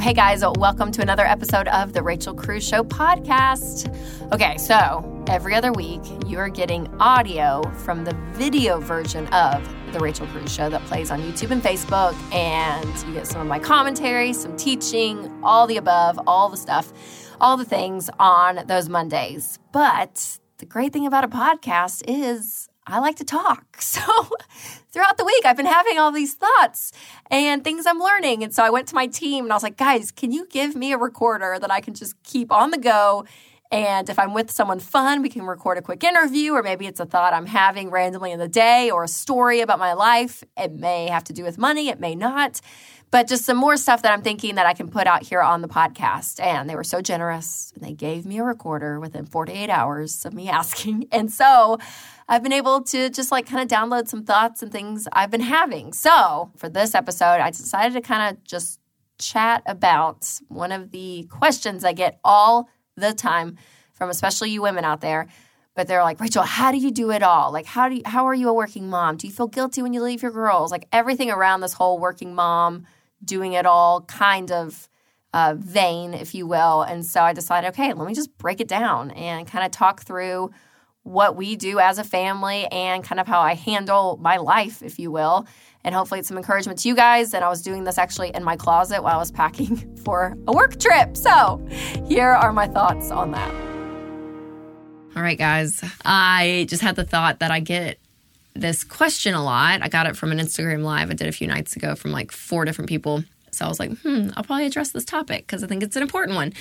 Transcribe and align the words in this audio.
Hey 0.00 0.14
guys, 0.14 0.42
welcome 0.56 0.90
to 0.92 1.02
another 1.02 1.26
episode 1.26 1.68
of 1.68 1.92
the 1.92 2.02
Rachel 2.02 2.34
Cruze 2.34 2.66
Show 2.66 2.82
podcast. 2.82 3.94
Okay, 4.32 4.56
so 4.56 5.24
every 5.28 5.54
other 5.54 5.72
week 5.72 6.00
you 6.26 6.38
are 6.38 6.48
getting 6.48 6.88
audio 6.98 7.62
from 7.84 8.04
the 8.04 8.14
video 8.32 8.80
version 8.80 9.26
of 9.26 9.62
the 9.92 10.00
Rachel 10.00 10.26
Cruze 10.28 10.48
Show 10.48 10.70
that 10.70 10.82
plays 10.86 11.10
on 11.10 11.20
YouTube 11.20 11.50
and 11.50 11.62
Facebook, 11.62 12.14
and 12.32 12.88
you 13.06 13.12
get 13.12 13.26
some 13.26 13.42
of 13.42 13.46
my 13.46 13.58
commentary, 13.58 14.32
some 14.32 14.56
teaching, 14.56 15.30
all 15.42 15.66
the 15.66 15.76
above, 15.76 16.18
all 16.26 16.48
the 16.48 16.56
stuff, 16.56 16.94
all 17.38 17.58
the 17.58 17.66
things 17.66 18.08
on 18.18 18.64
those 18.68 18.88
Mondays. 18.88 19.58
But 19.70 20.38
the 20.56 20.66
great 20.66 20.94
thing 20.94 21.06
about 21.06 21.24
a 21.24 21.28
podcast 21.28 22.04
is 22.08 22.69
I 22.92 22.98
like 22.98 23.16
to 23.16 23.24
talk. 23.24 23.66
So 23.80 24.00
throughout 24.92 25.18
the 25.18 25.24
week, 25.24 25.44
I've 25.44 25.56
been 25.56 25.66
having 25.66 25.98
all 25.98 26.12
these 26.12 26.34
thoughts 26.34 26.92
and 27.30 27.64
things 27.64 27.86
I'm 27.86 27.98
learning. 27.98 28.44
And 28.44 28.54
so 28.54 28.62
I 28.62 28.70
went 28.70 28.88
to 28.88 28.94
my 28.94 29.06
team 29.06 29.44
and 29.44 29.52
I 29.52 29.56
was 29.56 29.62
like, 29.62 29.76
guys, 29.76 30.10
can 30.10 30.32
you 30.32 30.46
give 30.48 30.74
me 30.74 30.92
a 30.92 30.98
recorder 30.98 31.58
that 31.60 31.70
I 31.70 31.80
can 31.80 31.94
just 31.94 32.14
keep 32.22 32.52
on 32.52 32.70
the 32.70 32.78
go? 32.78 33.24
And 33.72 34.08
if 34.08 34.18
I'm 34.18 34.34
with 34.34 34.50
someone 34.50 34.80
fun, 34.80 35.22
we 35.22 35.28
can 35.28 35.42
record 35.42 35.78
a 35.78 35.82
quick 35.82 36.02
interview, 36.02 36.52
or 36.52 36.62
maybe 36.62 36.86
it's 36.86 36.98
a 36.98 37.06
thought 37.06 37.32
I'm 37.32 37.46
having 37.46 37.90
randomly 37.90 38.32
in 38.32 38.38
the 38.38 38.48
day 38.48 38.90
or 38.90 39.04
a 39.04 39.08
story 39.08 39.60
about 39.60 39.78
my 39.78 39.92
life. 39.92 40.42
It 40.56 40.72
may 40.72 41.08
have 41.08 41.24
to 41.24 41.32
do 41.32 41.44
with 41.44 41.56
money, 41.58 41.88
it 41.88 42.00
may 42.00 42.14
not 42.14 42.60
but 43.10 43.26
just 43.26 43.44
some 43.44 43.56
more 43.56 43.76
stuff 43.76 44.02
that 44.02 44.12
I'm 44.12 44.22
thinking 44.22 44.54
that 44.54 44.66
I 44.66 44.74
can 44.74 44.88
put 44.88 45.06
out 45.06 45.22
here 45.22 45.40
on 45.40 45.62
the 45.62 45.68
podcast. 45.68 46.40
And 46.40 46.70
they 46.70 46.76
were 46.76 46.84
so 46.84 47.00
generous. 47.00 47.72
And 47.74 47.82
they 47.82 47.92
gave 47.92 48.24
me 48.24 48.38
a 48.38 48.44
recorder 48.44 49.00
within 49.00 49.26
48 49.26 49.68
hours 49.68 50.24
of 50.24 50.32
me 50.32 50.48
asking. 50.50 51.08
And 51.10 51.30
so 51.30 51.78
I've 52.30 52.42
been 52.42 52.52
able 52.52 52.82
to 52.84 53.10
just 53.10 53.30
like 53.30 53.46
kind 53.46 53.60
of 53.60 53.68
download 53.68 54.08
some 54.08 54.24
thoughts 54.24 54.62
and 54.62 54.70
things 54.72 55.06
I've 55.12 55.30
been 55.30 55.40
having. 55.40 55.92
So 55.92 56.52
for 56.56 56.68
this 56.68 56.94
episode, 56.94 57.40
I 57.40 57.50
decided 57.50 57.92
to 57.94 58.00
kind 58.00 58.34
of 58.34 58.42
just 58.44 58.80
chat 59.18 59.62
about 59.66 60.26
one 60.48 60.72
of 60.72 60.92
the 60.92 61.26
questions 61.28 61.84
I 61.84 61.92
get 61.92 62.18
all 62.24 62.70
the 62.96 63.12
time 63.12 63.58
from 63.92 64.08
especially 64.08 64.50
you 64.50 64.62
women 64.62 64.82
out 64.82 65.02
there 65.02 65.26
but 65.74 65.86
they're 65.86 66.02
like 66.02 66.18
rachel 66.20 66.42
how 66.42 66.72
do 66.72 66.78
you 66.78 66.90
do 66.90 67.10
it 67.10 67.22
all 67.22 67.52
like 67.52 67.66
how 67.66 67.88
do 67.88 67.96
you, 67.96 68.02
how 68.06 68.26
are 68.26 68.34
you 68.34 68.48
a 68.48 68.52
working 68.52 68.88
mom 68.88 69.18
do 69.18 69.26
you 69.26 69.32
feel 69.32 69.46
guilty 69.46 69.82
when 69.82 69.92
you 69.92 70.02
leave 70.02 70.22
your 70.22 70.30
girls 70.30 70.70
like 70.70 70.88
everything 70.90 71.30
around 71.30 71.60
this 71.60 71.74
whole 71.74 71.98
working 71.98 72.34
mom 72.34 72.86
doing 73.22 73.52
it 73.52 73.66
all 73.66 74.00
kind 74.02 74.50
of 74.50 74.88
uh, 75.32 75.54
vein, 75.56 76.14
if 76.14 76.34
you 76.34 76.46
will. 76.46 76.82
And 76.82 77.04
so 77.04 77.22
I 77.22 77.32
decided, 77.32 77.68
okay, 77.68 77.92
let 77.92 78.06
me 78.06 78.14
just 78.14 78.36
break 78.38 78.60
it 78.60 78.68
down 78.68 79.10
and 79.12 79.46
kind 79.46 79.64
of 79.64 79.70
talk 79.70 80.02
through 80.02 80.50
what 81.02 81.36
we 81.36 81.56
do 81.56 81.78
as 81.78 81.98
a 81.98 82.04
family 82.04 82.66
and 82.66 83.02
kind 83.02 83.20
of 83.20 83.26
how 83.26 83.40
I 83.40 83.54
handle 83.54 84.18
my 84.20 84.36
life, 84.36 84.82
if 84.82 84.98
you 84.98 85.10
will. 85.10 85.46
And 85.82 85.94
hopefully, 85.94 86.20
it's 86.20 86.28
some 86.28 86.36
encouragement 86.36 86.80
to 86.80 86.88
you 86.88 86.94
guys. 86.94 87.32
And 87.32 87.42
I 87.42 87.48
was 87.48 87.62
doing 87.62 87.84
this 87.84 87.96
actually 87.96 88.34
in 88.34 88.44
my 88.44 88.56
closet 88.56 89.02
while 89.02 89.16
I 89.16 89.18
was 89.18 89.32
packing 89.32 89.96
for 90.04 90.36
a 90.46 90.52
work 90.52 90.78
trip. 90.78 91.16
So, 91.16 91.66
here 92.06 92.30
are 92.30 92.52
my 92.52 92.68
thoughts 92.68 93.10
on 93.10 93.30
that. 93.32 93.54
All 95.16 95.22
right, 95.22 95.38
guys. 95.38 95.82
I 96.04 96.66
just 96.68 96.82
had 96.82 96.96
the 96.96 97.04
thought 97.04 97.40
that 97.40 97.50
I 97.50 97.60
get 97.60 97.98
this 98.54 98.84
question 98.84 99.34
a 99.34 99.42
lot. 99.42 99.82
I 99.82 99.88
got 99.88 100.06
it 100.06 100.16
from 100.16 100.32
an 100.32 100.38
Instagram 100.38 100.82
live 100.82 101.10
I 101.10 101.14
did 101.14 101.28
a 101.28 101.32
few 101.32 101.46
nights 101.46 101.76
ago 101.76 101.94
from 101.94 102.12
like 102.12 102.30
four 102.30 102.64
different 102.64 102.88
people. 102.88 103.24
So 103.52 103.64
I 103.64 103.68
was 103.68 103.80
like, 103.80 103.96
hmm, 103.98 104.28
I'll 104.36 104.44
probably 104.44 104.66
address 104.66 104.90
this 104.90 105.04
topic 105.04 105.46
because 105.46 105.64
I 105.64 105.66
think 105.66 105.82
it's 105.82 105.96
an 105.96 106.02
important 106.02 106.36
one. 106.36 106.52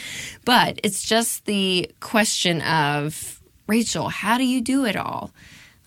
But 0.45 0.80
it's 0.84 1.04
just 1.04 1.45
the 1.45 1.92
question 2.00 2.62
of 2.62 3.39
Rachel, 3.70 4.09
how 4.09 4.39
do 4.39 4.44
you 4.44 4.62
do 4.62 4.86
it 4.86 4.95
all? 4.95 5.31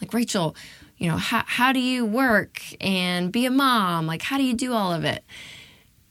Like, 0.00 0.14
Rachel, 0.14 0.54
you 0.98 1.10
know, 1.10 1.16
how, 1.16 1.42
how 1.44 1.72
do 1.72 1.80
you 1.80 2.06
work 2.06 2.62
and 2.80 3.32
be 3.32 3.44
a 3.44 3.50
mom? 3.50 4.06
Like, 4.06 4.22
how 4.22 4.38
do 4.38 4.44
you 4.44 4.54
do 4.54 4.72
all 4.72 4.92
of 4.92 5.04
it? 5.04 5.24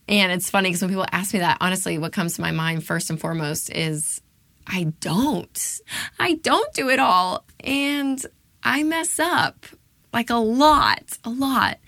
And 0.09 0.33
it's 0.33 0.49
funny 0.49 0.67
because 0.69 0.81
when 0.81 0.89
people 0.89 1.05
ask 1.13 1.33
me 1.33 1.39
that, 1.39 1.57
honestly, 1.61 1.97
what 1.97 2.11
comes 2.11 2.35
to 2.35 2.41
my 2.41 2.51
mind 2.51 2.85
first 2.85 3.09
and 3.09 3.17
foremost 3.19 3.71
is 3.71 4.21
I 4.67 4.91
don't. 4.99 5.81
I 6.19 6.33
don't 6.35 6.73
do 6.73 6.89
it 6.89 6.99
all. 6.99 7.45
And 7.61 8.23
I 8.63 8.83
mess 8.83 9.17
up 9.17 9.65
like 10.13 10.29
a 10.29 10.35
lot, 10.35 11.17
a 11.23 11.29
lot. 11.29 11.79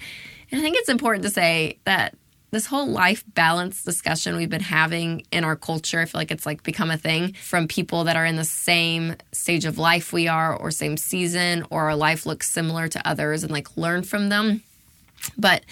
And 0.49 0.59
I 0.59 0.63
think 0.63 0.77
it's 0.77 0.87
important 0.87 1.23
to 1.25 1.29
say 1.29 1.79
that 1.83 2.15
this 2.53 2.67
whole 2.67 2.87
life 2.87 3.23
balance 3.27 3.83
discussion 3.83 4.37
we've 4.37 4.49
been 4.49 4.61
having 4.61 5.25
in 5.31 5.43
our 5.43 5.55
culture, 5.55 5.99
I 5.99 6.05
feel 6.05 6.19
like 6.19 6.31
it's 6.31 6.45
like 6.45 6.63
become 6.63 6.91
a 6.91 6.97
thing 6.97 7.33
from 7.33 7.67
people 7.67 8.05
that 8.05 8.15
are 8.15 8.25
in 8.25 8.35
the 8.35 8.45
same 8.45 9.15
stage 9.31 9.65
of 9.65 9.77
life 9.77 10.13
we 10.13 10.27
are, 10.27 10.55
or 10.55 10.71
same 10.71 10.95
season, 10.95 11.65
or 11.69 11.85
our 11.85 11.95
life 11.95 12.25
looks 12.25 12.49
similar 12.49 12.87
to 12.87 13.07
others 13.07 13.43
and 13.43 13.51
like 13.51 13.75
learn 13.75 14.03
from 14.03 14.29
them. 14.29 14.61
But 15.37 15.63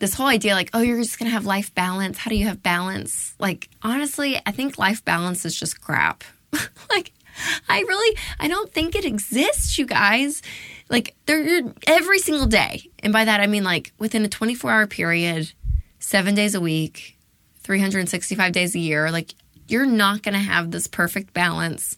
this 0.00 0.14
whole 0.14 0.26
idea, 0.26 0.54
like, 0.54 0.70
oh, 0.74 0.80
you're 0.80 0.98
just 0.98 1.18
gonna 1.18 1.30
have 1.30 1.46
life 1.46 1.74
balance. 1.74 2.18
How 2.18 2.28
do 2.28 2.36
you 2.36 2.46
have 2.46 2.62
balance? 2.62 3.34
Like, 3.38 3.68
honestly, 3.82 4.40
I 4.44 4.50
think 4.50 4.78
life 4.78 5.04
balance 5.04 5.44
is 5.44 5.58
just 5.58 5.80
crap. 5.80 6.24
like, 6.90 7.12
I 7.68 7.80
really, 7.80 8.16
I 8.40 8.48
don't 8.48 8.72
think 8.72 8.94
it 8.94 9.04
exists, 9.04 9.78
you 9.78 9.86
guys. 9.86 10.42
Like 10.88 11.14
they're 11.26 11.62
every 11.86 12.18
single 12.18 12.46
day. 12.46 12.90
And 12.98 13.12
by 13.12 13.24
that 13.24 13.40
I 13.40 13.46
mean 13.46 13.64
like 13.64 13.92
within 13.98 14.24
a 14.24 14.28
24-hour 14.28 14.86
period, 14.88 15.52
7 16.02 16.34
days 16.34 16.54
a 16.54 16.60
week, 16.60 17.16
365 17.62 18.52
days 18.52 18.74
a 18.74 18.78
year, 18.78 19.10
like 19.10 19.34
you're 19.68 19.86
not 19.86 20.22
going 20.22 20.34
to 20.34 20.40
have 20.40 20.70
this 20.70 20.88
perfect 20.88 21.32
balance 21.32 21.96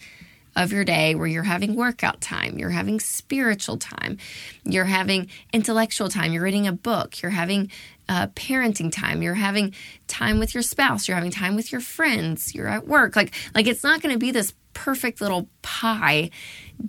of 0.54 0.72
your 0.72 0.84
day 0.84 1.14
where 1.14 1.26
you're 1.26 1.42
having 1.42 1.74
workout 1.74 2.20
time, 2.20 2.58
you're 2.58 2.70
having 2.70 3.00
spiritual 3.00 3.78
time, 3.78 4.18
you're 4.62 4.84
having 4.84 5.28
intellectual 5.52 6.08
time, 6.08 6.32
you're 6.32 6.42
reading 6.42 6.66
a 6.66 6.72
book, 6.72 7.22
you're 7.22 7.30
having 7.30 7.70
uh, 8.08 8.26
parenting 8.28 8.92
time, 8.92 9.22
you're 9.22 9.34
having 9.34 9.74
time 10.06 10.38
with 10.38 10.52
your 10.52 10.62
spouse, 10.62 11.08
you're 11.08 11.16
having 11.16 11.30
time 11.30 11.56
with 11.56 11.72
your 11.72 11.80
friends, 11.80 12.54
you're 12.54 12.68
at 12.68 12.86
work. 12.86 13.16
Like, 13.16 13.34
like 13.54 13.66
it's 13.66 13.82
not 13.82 14.02
going 14.02 14.12
to 14.12 14.18
be 14.18 14.30
this 14.30 14.52
perfect 14.74 15.22
little 15.22 15.48
pie 15.62 16.30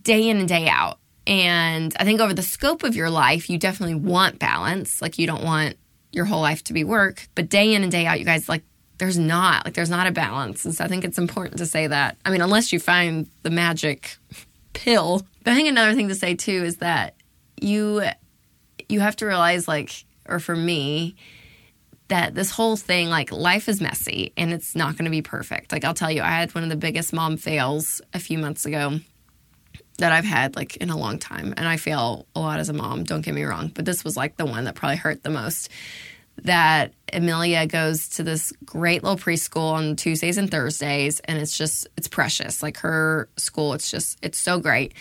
day 0.04 0.28
in 0.28 0.38
and 0.38 0.50
day 0.50 0.68
out. 0.68 1.00
And 1.26 1.96
I 1.98 2.04
think 2.04 2.20
over 2.20 2.34
the 2.34 2.44
scope 2.44 2.84
of 2.84 2.96
your 2.96 3.10
life, 3.10 3.50
you 3.50 3.58
definitely 3.58 3.96
want 3.96 4.38
balance. 4.38 5.02
Like, 5.02 5.18
you 5.18 5.26
don't 5.26 5.44
want 5.44 5.78
your 6.16 6.26
whole 6.26 6.42
life 6.42 6.64
to 6.66 6.74
be 6.74 6.84
work, 6.84 7.28
but 7.36 7.50
day 7.50 7.74
in 7.74 7.84
and 7.84 7.92
day 7.92 8.06
out, 8.06 8.20
you 8.20 8.26
guys, 8.26 8.48
like, 8.50 8.64
there's 8.98 9.18
not, 9.18 9.66
like, 9.66 9.74
there's 9.74 9.90
not 9.90 10.08
a 10.08 10.12
balance. 10.12 10.64
And 10.64 10.74
so 10.74 10.86
I 10.86 10.88
think 10.88 11.04
it's 11.04 11.18
important 11.18 11.58
to 11.58 11.66
say 11.66 11.88
that. 11.88 12.18
I 12.24 12.30
mean, 12.30 12.42
unless 12.42 12.72
you 12.72 12.80
find 12.80 13.28
the 13.44 13.50
magic 13.50 14.18
pill. 14.74 15.22
But 15.44 15.52
I 15.52 15.56
think 15.56 15.68
another 15.68 15.94
thing 15.94 16.08
to 16.08 16.16
say 16.16 16.36
too 16.36 16.64
is 16.64 16.78
that 16.78 17.16
you, 17.60 18.04
you 18.88 19.02
have 19.02 19.18
to 19.18 19.26
realize, 19.26 19.68
like, 19.68 20.06
or 20.28 20.40
for 20.40 20.56
me, 20.56 21.16
that 22.08 22.36
this 22.36 22.52
whole 22.52 22.78
thing, 22.78 23.10
like 23.10 23.32
life 23.32 23.68
is 23.68 23.82
messy 23.82 24.32
and 24.38 24.54
it's 24.54 24.76
not 24.76 24.96
going 24.96 25.06
to 25.06 25.12
be 25.12 25.22
perfect. 25.22 25.72
Like 25.72 25.84
I'll 25.84 25.94
tell 25.94 26.12
you, 26.12 26.22
I 26.22 26.30
had 26.30 26.54
one 26.54 26.64
of 26.64 26.70
the 26.70 26.76
biggest 26.76 27.14
mom 27.14 27.38
fails 27.38 28.02
a 28.14 28.20
few 28.20 28.38
months 28.38 28.66
ago 28.66 29.00
that 29.98 30.12
I've 30.12 30.26
had 30.26 30.56
like 30.56 30.78
in 30.78 30.90
a 30.90 30.98
long 30.98 31.20
time. 31.20 31.54
And 31.58 31.68
I 31.68 31.78
fail 31.78 32.26
a 32.36 32.40
lot 32.40 32.60
as 32.60 32.70
a 32.70 32.74
mom, 32.74 33.04
don't 33.04 33.22
get 33.22 33.34
me 33.34 33.44
wrong. 33.44 33.72
But 33.74 33.86
this 33.86 34.04
was 34.04 34.18
like 34.18 34.38
the 34.38 34.46
one 34.46 34.66
that 34.66 34.76
probably 34.76 34.98
hurt 34.98 35.24
the 35.24 35.30
most. 35.30 35.70
That 36.44 36.92
Amelia 37.14 37.66
goes 37.66 38.10
to 38.10 38.24
this 38.24 38.52
great 38.66 39.04
little 39.04 39.18
preschool 39.18 39.72
on 39.72 39.96
Tuesdays 39.96 40.38
and 40.38 40.52
Thursdays, 40.52 41.22
and 41.22 41.38
it's 41.40 41.58
just, 41.58 41.88
it's 41.96 42.10
precious. 42.10 42.62
Like 42.62 42.78
her 42.80 43.30
school, 43.38 43.74
it's 43.74 43.90
just, 43.90 44.18
it's 44.22 44.38
so 44.38 44.60
great. 44.60 44.94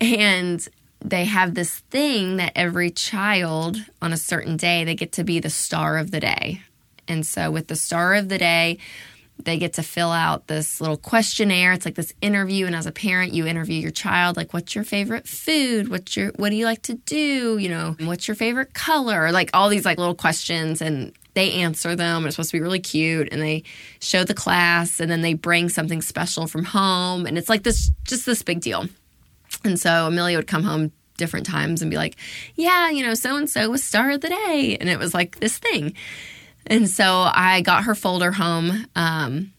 And 0.00 0.66
they 1.00 1.26
have 1.26 1.54
this 1.54 1.78
thing 1.90 2.38
that 2.38 2.52
every 2.56 2.90
child 2.90 3.76
on 4.02 4.12
a 4.12 4.16
certain 4.16 4.56
day, 4.56 4.82
they 4.82 4.96
get 4.96 5.12
to 5.12 5.22
be 5.22 5.38
the 5.38 5.50
star 5.50 5.96
of 5.96 6.10
the 6.10 6.18
day. 6.18 6.62
And 7.06 7.24
so 7.24 7.52
with 7.52 7.68
the 7.68 7.76
star 7.76 8.14
of 8.14 8.28
the 8.28 8.38
day, 8.38 8.78
they 9.44 9.56
get 9.58 9.74
to 9.74 9.82
fill 9.82 10.10
out 10.10 10.46
this 10.48 10.80
little 10.80 10.96
questionnaire. 10.96 11.72
It's 11.72 11.84
like 11.84 11.94
this 11.94 12.12
interview, 12.20 12.66
and 12.66 12.74
as 12.74 12.86
a 12.86 12.92
parent, 12.92 13.32
you 13.32 13.46
interview 13.46 13.80
your 13.80 13.90
child, 13.90 14.36
like, 14.36 14.52
"What's 14.52 14.74
your 14.74 14.84
favorite 14.84 15.28
food? 15.28 15.88
What's 15.88 16.16
your 16.16 16.32
what 16.36 16.50
do 16.50 16.56
you 16.56 16.64
like 16.64 16.82
to 16.82 16.94
do? 16.94 17.58
You 17.58 17.68
know, 17.68 17.96
what's 18.00 18.26
your 18.26 18.34
favorite 18.34 18.74
color?" 18.74 19.30
Like 19.30 19.50
all 19.54 19.68
these 19.68 19.84
like 19.84 19.98
little 19.98 20.14
questions, 20.14 20.82
and 20.82 21.12
they 21.34 21.52
answer 21.52 21.94
them. 21.94 22.26
It's 22.26 22.34
supposed 22.34 22.50
to 22.50 22.56
be 22.56 22.62
really 22.62 22.80
cute, 22.80 23.28
and 23.30 23.40
they 23.40 23.62
show 24.00 24.24
the 24.24 24.34
class, 24.34 24.98
and 24.98 25.10
then 25.10 25.22
they 25.22 25.34
bring 25.34 25.68
something 25.68 26.02
special 26.02 26.46
from 26.46 26.64
home, 26.64 27.26
and 27.26 27.38
it's 27.38 27.48
like 27.48 27.62
this, 27.62 27.90
just 28.04 28.26
this 28.26 28.42
big 28.42 28.60
deal. 28.60 28.86
And 29.64 29.78
so 29.78 30.06
Amelia 30.06 30.36
would 30.36 30.46
come 30.46 30.64
home 30.64 30.92
different 31.16 31.46
times 31.46 31.82
and 31.82 31.90
be 31.90 31.96
like, 31.96 32.16
"Yeah, 32.54 32.90
you 32.90 33.04
know, 33.04 33.14
so 33.14 33.36
and 33.36 33.48
so 33.48 33.70
was 33.70 33.84
star 33.84 34.10
of 34.10 34.20
the 34.20 34.28
day," 34.28 34.76
and 34.80 34.88
it 34.88 34.98
was 34.98 35.14
like 35.14 35.38
this 35.38 35.58
thing. 35.58 35.94
And 36.68 36.88
so 36.88 37.28
I 37.32 37.62
got 37.62 37.84
her 37.84 37.94
folder 37.94 38.30
home 38.30 38.86
um, 38.94 39.52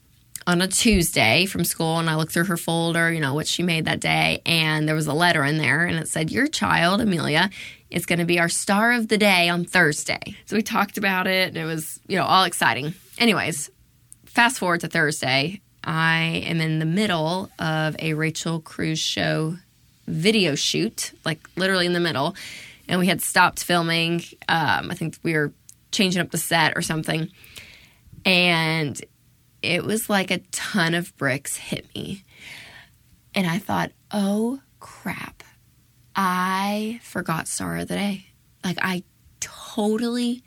on 0.45 0.61
a 0.61 0.67
Tuesday 0.67 1.45
from 1.47 1.65
school, 1.65 1.97
and 1.97 2.09
I 2.09 2.15
looked 2.15 2.31
through 2.31 2.45
her 2.45 2.57
folder, 2.57 3.11
you 3.11 3.19
know, 3.19 3.33
what 3.33 3.47
she 3.47 3.63
made 3.63 3.85
that 3.85 3.99
day, 3.99 4.41
and 4.45 4.87
there 4.87 4.95
was 4.95 5.07
a 5.07 5.13
letter 5.13 5.43
in 5.43 5.57
there, 5.57 5.85
and 5.85 5.97
it 5.97 6.07
said, 6.07 6.29
Your 6.31 6.47
child, 6.47 7.01
Amelia, 7.01 7.49
is 7.89 8.05
going 8.05 8.19
to 8.19 8.25
be 8.25 8.39
our 8.39 8.49
star 8.49 8.91
of 8.93 9.07
the 9.07 9.17
day 9.17 9.49
on 9.49 9.65
Thursday. 9.65 10.37
So 10.45 10.55
we 10.55 10.61
talked 10.61 10.97
about 10.97 11.25
it, 11.25 11.49
and 11.49 11.57
it 11.57 11.65
was, 11.65 11.99
you 12.07 12.15
know, 12.15 12.25
all 12.25 12.43
exciting. 12.43 12.93
Anyways, 13.17 13.71
fast 14.25 14.59
forward 14.59 14.81
to 14.81 14.87
Thursday. 14.87 15.61
I 15.83 16.43
am 16.45 16.61
in 16.61 16.79
the 16.79 16.85
middle 16.85 17.49
of 17.57 17.95
a 17.97 18.13
Rachel 18.13 18.61
Cruze 18.61 18.99
show 18.99 19.55
video 20.05 20.55
shoot, 20.55 21.13
like 21.25 21.39
literally 21.55 21.85
in 21.85 21.93
the 21.93 21.99
middle. 21.99 22.35
And 22.87 22.99
we 22.99 23.07
had 23.07 23.21
stopped 23.21 23.63
filming. 23.63 24.23
Um, 24.47 24.89
I 24.91 24.95
think 24.95 25.17
we 25.23 25.33
were 25.33 25.53
changing 25.91 26.21
up 26.21 26.31
the 26.31 26.37
set 26.37 26.77
or 26.77 26.81
something. 26.81 27.29
And 28.25 28.99
it 29.61 29.83
was 29.83 30.09
like 30.09 30.31
a 30.31 30.39
ton 30.51 30.93
of 30.93 31.15
bricks 31.17 31.55
hit 31.57 31.93
me. 31.95 32.23
And 33.35 33.47
I 33.47 33.59
thought, 33.59 33.91
oh 34.11 34.61
crap, 34.79 35.43
I 36.15 36.99
forgot 37.03 37.47
Star 37.47 37.77
of 37.77 37.87
the 37.87 37.95
Day. 37.95 38.25
Like, 38.63 38.77
I 38.81 39.03
totally, 39.39 40.43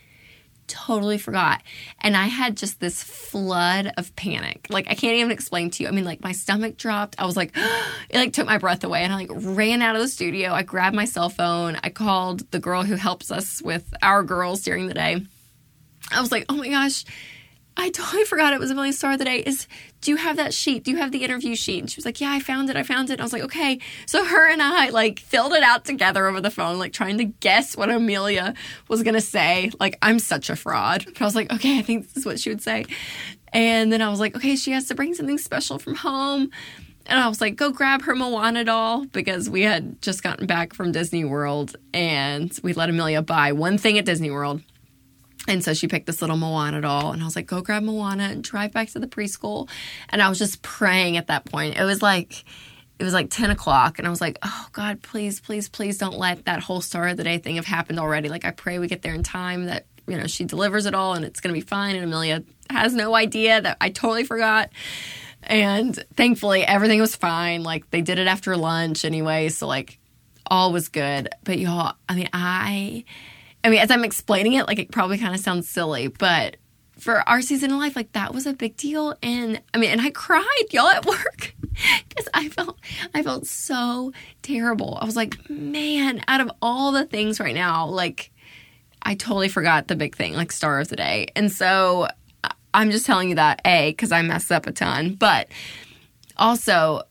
totally 0.72 1.18
forgot. 1.18 1.62
And 2.00 2.16
I 2.16 2.26
had 2.26 2.56
just 2.56 2.80
this 2.80 3.02
flood 3.02 3.92
of 3.98 4.16
panic. 4.16 4.66
Like, 4.70 4.86
I 4.88 4.94
can't 4.94 5.16
even 5.16 5.30
explain 5.30 5.70
to 5.70 5.82
you. 5.82 5.88
I 5.88 5.92
mean, 5.92 6.06
like, 6.06 6.22
my 6.22 6.32
stomach 6.32 6.78
dropped. 6.78 7.14
I 7.18 7.26
was 7.26 7.36
like, 7.36 7.54
it 8.08 8.16
like 8.16 8.32
took 8.32 8.46
my 8.46 8.56
breath 8.58 8.82
away. 8.82 9.02
And 9.02 9.12
I 9.12 9.16
like 9.16 9.30
ran 9.32 9.82
out 9.82 9.96
of 9.96 10.02
the 10.02 10.08
studio. 10.08 10.52
I 10.52 10.62
grabbed 10.62 10.96
my 10.96 11.04
cell 11.04 11.28
phone. 11.28 11.78
I 11.82 11.90
called 11.90 12.50
the 12.50 12.58
girl 12.58 12.82
who 12.82 12.94
helps 12.94 13.30
us 13.30 13.60
with 13.60 13.92
our 14.02 14.22
girls 14.22 14.62
during 14.62 14.86
the 14.86 14.94
day. 14.94 15.24
I 16.10 16.20
was 16.20 16.32
like, 16.32 16.46
oh 16.48 16.56
my 16.56 16.68
gosh 16.68 17.04
I 17.76 17.90
totally 17.90 18.24
forgot 18.24 18.52
it 18.52 18.60
was 18.60 18.70
Amelia 18.70 18.92
star 18.92 19.16
the 19.16 19.24
day. 19.24 19.38
Is 19.38 19.66
do 20.02 20.10
you 20.10 20.16
have 20.18 20.36
that 20.36 20.52
sheet? 20.52 20.84
Do 20.84 20.90
you 20.90 20.98
have 20.98 21.10
the 21.10 21.24
interview 21.24 21.54
sheet? 21.54 21.80
And 21.80 21.90
she 21.90 21.96
was 21.96 22.04
like, 22.04 22.20
Yeah, 22.20 22.30
I 22.30 22.38
found 22.38 22.68
it. 22.68 22.76
I 22.76 22.82
found 22.82 23.08
it. 23.08 23.14
And 23.14 23.22
I 23.22 23.24
was 23.24 23.32
like, 23.32 23.42
Okay. 23.42 23.78
So 24.06 24.24
her 24.24 24.50
and 24.50 24.62
I 24.62 24.90
like 24.90 25.20
filled 25.20 25.52
it 25.54 25.62
out 25.62 25.84
together 25.84 26.26
over 26.26 26.40
the 26.40 26.50
phone, 26.50 26.78
like 26.78 26.92
trying 26.92 27.18
to 27.18 27.24
guess 27.24 27.76
what 27.76 27.90
Amelia 27.90 28.54
was 28.88 29.02
gonna 29.02 29.20
say. 29.20 29.70
Like, 29.80 29.96
I'm 30.02 30.18
such 30.18 30.50
a 30.50 30.56
fraud. 30.56 31.04
But 31.06 31.22
I 31.22 31.24
was 31.24 31.34
like, 31.34 31.52
Okay, 31.52 31.78
I 31.78 31.82
think 31.82 32.06
this 32.08 32.18
is 32.18 32.26
what 32.26 32.38
she 32.40 32.50
would 32.50 32.62
say. 32.62 32.84
And 33.54 33.92
then 33.92 34.02
I 34.02 34.10
was 34.10 34.20
like, 34.20 34.36
Okay, 34.36 34.56
she 34.56 34.72
has 34.72 34.86
to 34.88 34.94
bring 34.94 35.14
something 35.14 35.38
special 35.38 35.78
from 35.78 35.94
home. 35.94 36.50
And 37.06 37.18
I 37.18 37.28
was 37.28 37.40
like, 37.40 37.56
go 37.56 37.72
grab 37.72 38.02
her 38.02 38.14
Moana 38.14 38.64
doll 38.64 39.06
because 39.06 39.50
we 39.50 39.62
had 39.62 40.00
just 40.00 40.22
gotten 40.22 40.46
back 40.46 40.72
from 40.72 40.92
Disney 40.92 41.24
World 41.24 41.74
and 41.92 42.56
we 42.62 42.74
let 42.74 42.90
Amelia 42.90 43.22
buy 43.22 43.50
one 43.50 43.76
thing 43.76 43.98
at 43.98 44.04
Disney 44.04 44.30
World 44.30 44.62
and 45.48 45.64
so 45.64 45.74
she 45.74 45.88
picked 45.88 46.06
this 46.06 46.20
little 46.20 46.36
Moana 46.36 46.80
doll, 46.80 47.12
and 47.12 47.22
I 47.22 47.24
was 47.24 47.36
like, 47.36 47.46
go 47.46 47.60
grab 47.60 47.82
Moana 47.82 48.24
and 48.24 48.44
drive 48.44 48.72
back 48.72 48.90
to 48.90 48.98
the 48.98 49.06
preschool. 49.06 49.68
And 50.08 50.22
I 50.22 50.28
was 50.28 50.38
just 50.38 50.62
praying 50.62 51.16
at 51.16 51.26
that 51.28 51.44
point. 51.44 51.76
It 51.76 51.84
was 51.84 52.02
like, 52.02 52.44
it 52.98 53.04
was 53.04 53.14
like 53.14 53.30
10 53.30 53.50
o'clock, 53.50 53.98
and 53.98 54.06
I 54.06 54.10
was 54.10 54.20
like, 54.20 54.38
oh 54.42 54.66
God, 54.72 55.02
please, 55.02 55.40
please, 55.40 55.68
please 55.68 55.98
don't 55.98 56.18
let 56.18 56.44
that 56.44 56.60
whole 56.60 56.80
Star 56.80 57.08
of 57.08 57.16
the 57.16 57.24
Day 57.24 57.38
thing 57.38 57.56
have 57.56 57.66
happened 57.66 57.98
already. 57.98 58.28
Like, 58.28 58.44
I 58.44 58.50
pray 58.52 58.78
we 58.78 58.86
get 58.86 59.02
there 59.02 59.14
in 59.14 59.22
time, 59.22 59.66
that, 59.66 59.86
you 60.06 60.16
know, 60.16 60.26
she 60.26 60.44
delivers 60.44 60.86
it 60.86 60.94
all 60.94 61.14
and 61.14 61.24
it's 61.24 61.40
going 61.40 61.54
to 61.54 61.60
be 61.60 61.66
fine. 61.66 61.96
And 61.96 62.04
Amelia 62.04 62.44
has 62.70 62.94
no 62.94 63.14
idea 63.14 63.60
that 63.60 63.76
I 63.80 63.90
totally 63.90 64.24
forgot. 64.24 64.70
And 65.42 65.96
thankfully, 66.14 66.64
everything 66.64 67.00
was 67.00 67.16
fine. 67.16 67.62
Like, 67.62 67.90
they 67.90 68.02
did 68.02 68.18
it 68.18 68.28
after 68.28 68.56
lunch 68.56 69.04
anyway. 69.04 69.48
So, 69.48 69.66
like, 69.66 69.98
all 70.46 70.72
was 70.72 70.88
good. 70.88 71.28
But 71.44 71.58
y'all, 71.58 71.94
I 72.08 72.14
mean, 72.14 72.28
I 72.32 73.04
I 73.64 73.70
mean, 73.70 73.80
as 73.80 73.90
I'm 73.90 74.04
explaining 74.04 74.54
it, 74.54 74.66
like 74.66 74.78
it 74.78 74.90
probably 74.90 75.18
kind 75.18 75.34
of 75.34 75.40
sounds 75.40 75.68
silly, 75.68 76.08
but 76.08 76.56
for 76.98 77.26
our 77.28 77.42
season 77.42 77.72
of 77.72 77.78
life, 77.78 77.96
like 77.96 78.12
that 78.12 78.34
was 78.34 78.46
a 78.46 78.52
big 78.52 78.76
deal. 78.76 79.16
And 79.22 79.60
I 79.72 79.78
mean, 79.78 79.90
and 79.90 80.00
I 80.00 80.10
cried, 80.10 80.66
y'all, 80.70 80.88
at 80.88 81.06
work 81.06 81.54
because 82.08 82.28
I 82.34 82.48
felt 82.48 82.78
I 83.14 83.22
felt 83.22 83.46
so 83.46 84.12
terrible. 84.42 84.98
I 85.00 85.04
was 85.04 85.16
like, 85.16 85.48
man, 85.48 86.22
out 86.28 86.40
of 86.40 86.50
all 86.60 86.92
the 86.92 87.04
things 87.04 87.40
right 87.40 87.54
now, 87.54 87.86
like 87.86 88.30
I 89.02 89.14
totally 89.14 89.48
forgot 89.48 89.88
the 89.88 89.96
big 89.96 90.16
thing, 90.16 90.34
like 90.34 90.52
star 90.52 90.80
of 90.80 90.88
the 90.88 90.96
day. 90.96 91.28
And 91.34 91.50
so 91.50 92.08
I'm 92.74 92.90
just 92.90 93.06
telling 93.06 93.28
you 93.28 93.34
that 93.36 93.60
a 93.64 93.90
because 93.90 94.12
I 94.12 94.22
messed 94.22 94.52
up 94.52 94.66
a 94.66 94.72
ton, 94.72 95.14
but 95.14 95.48
also 96.36 97.02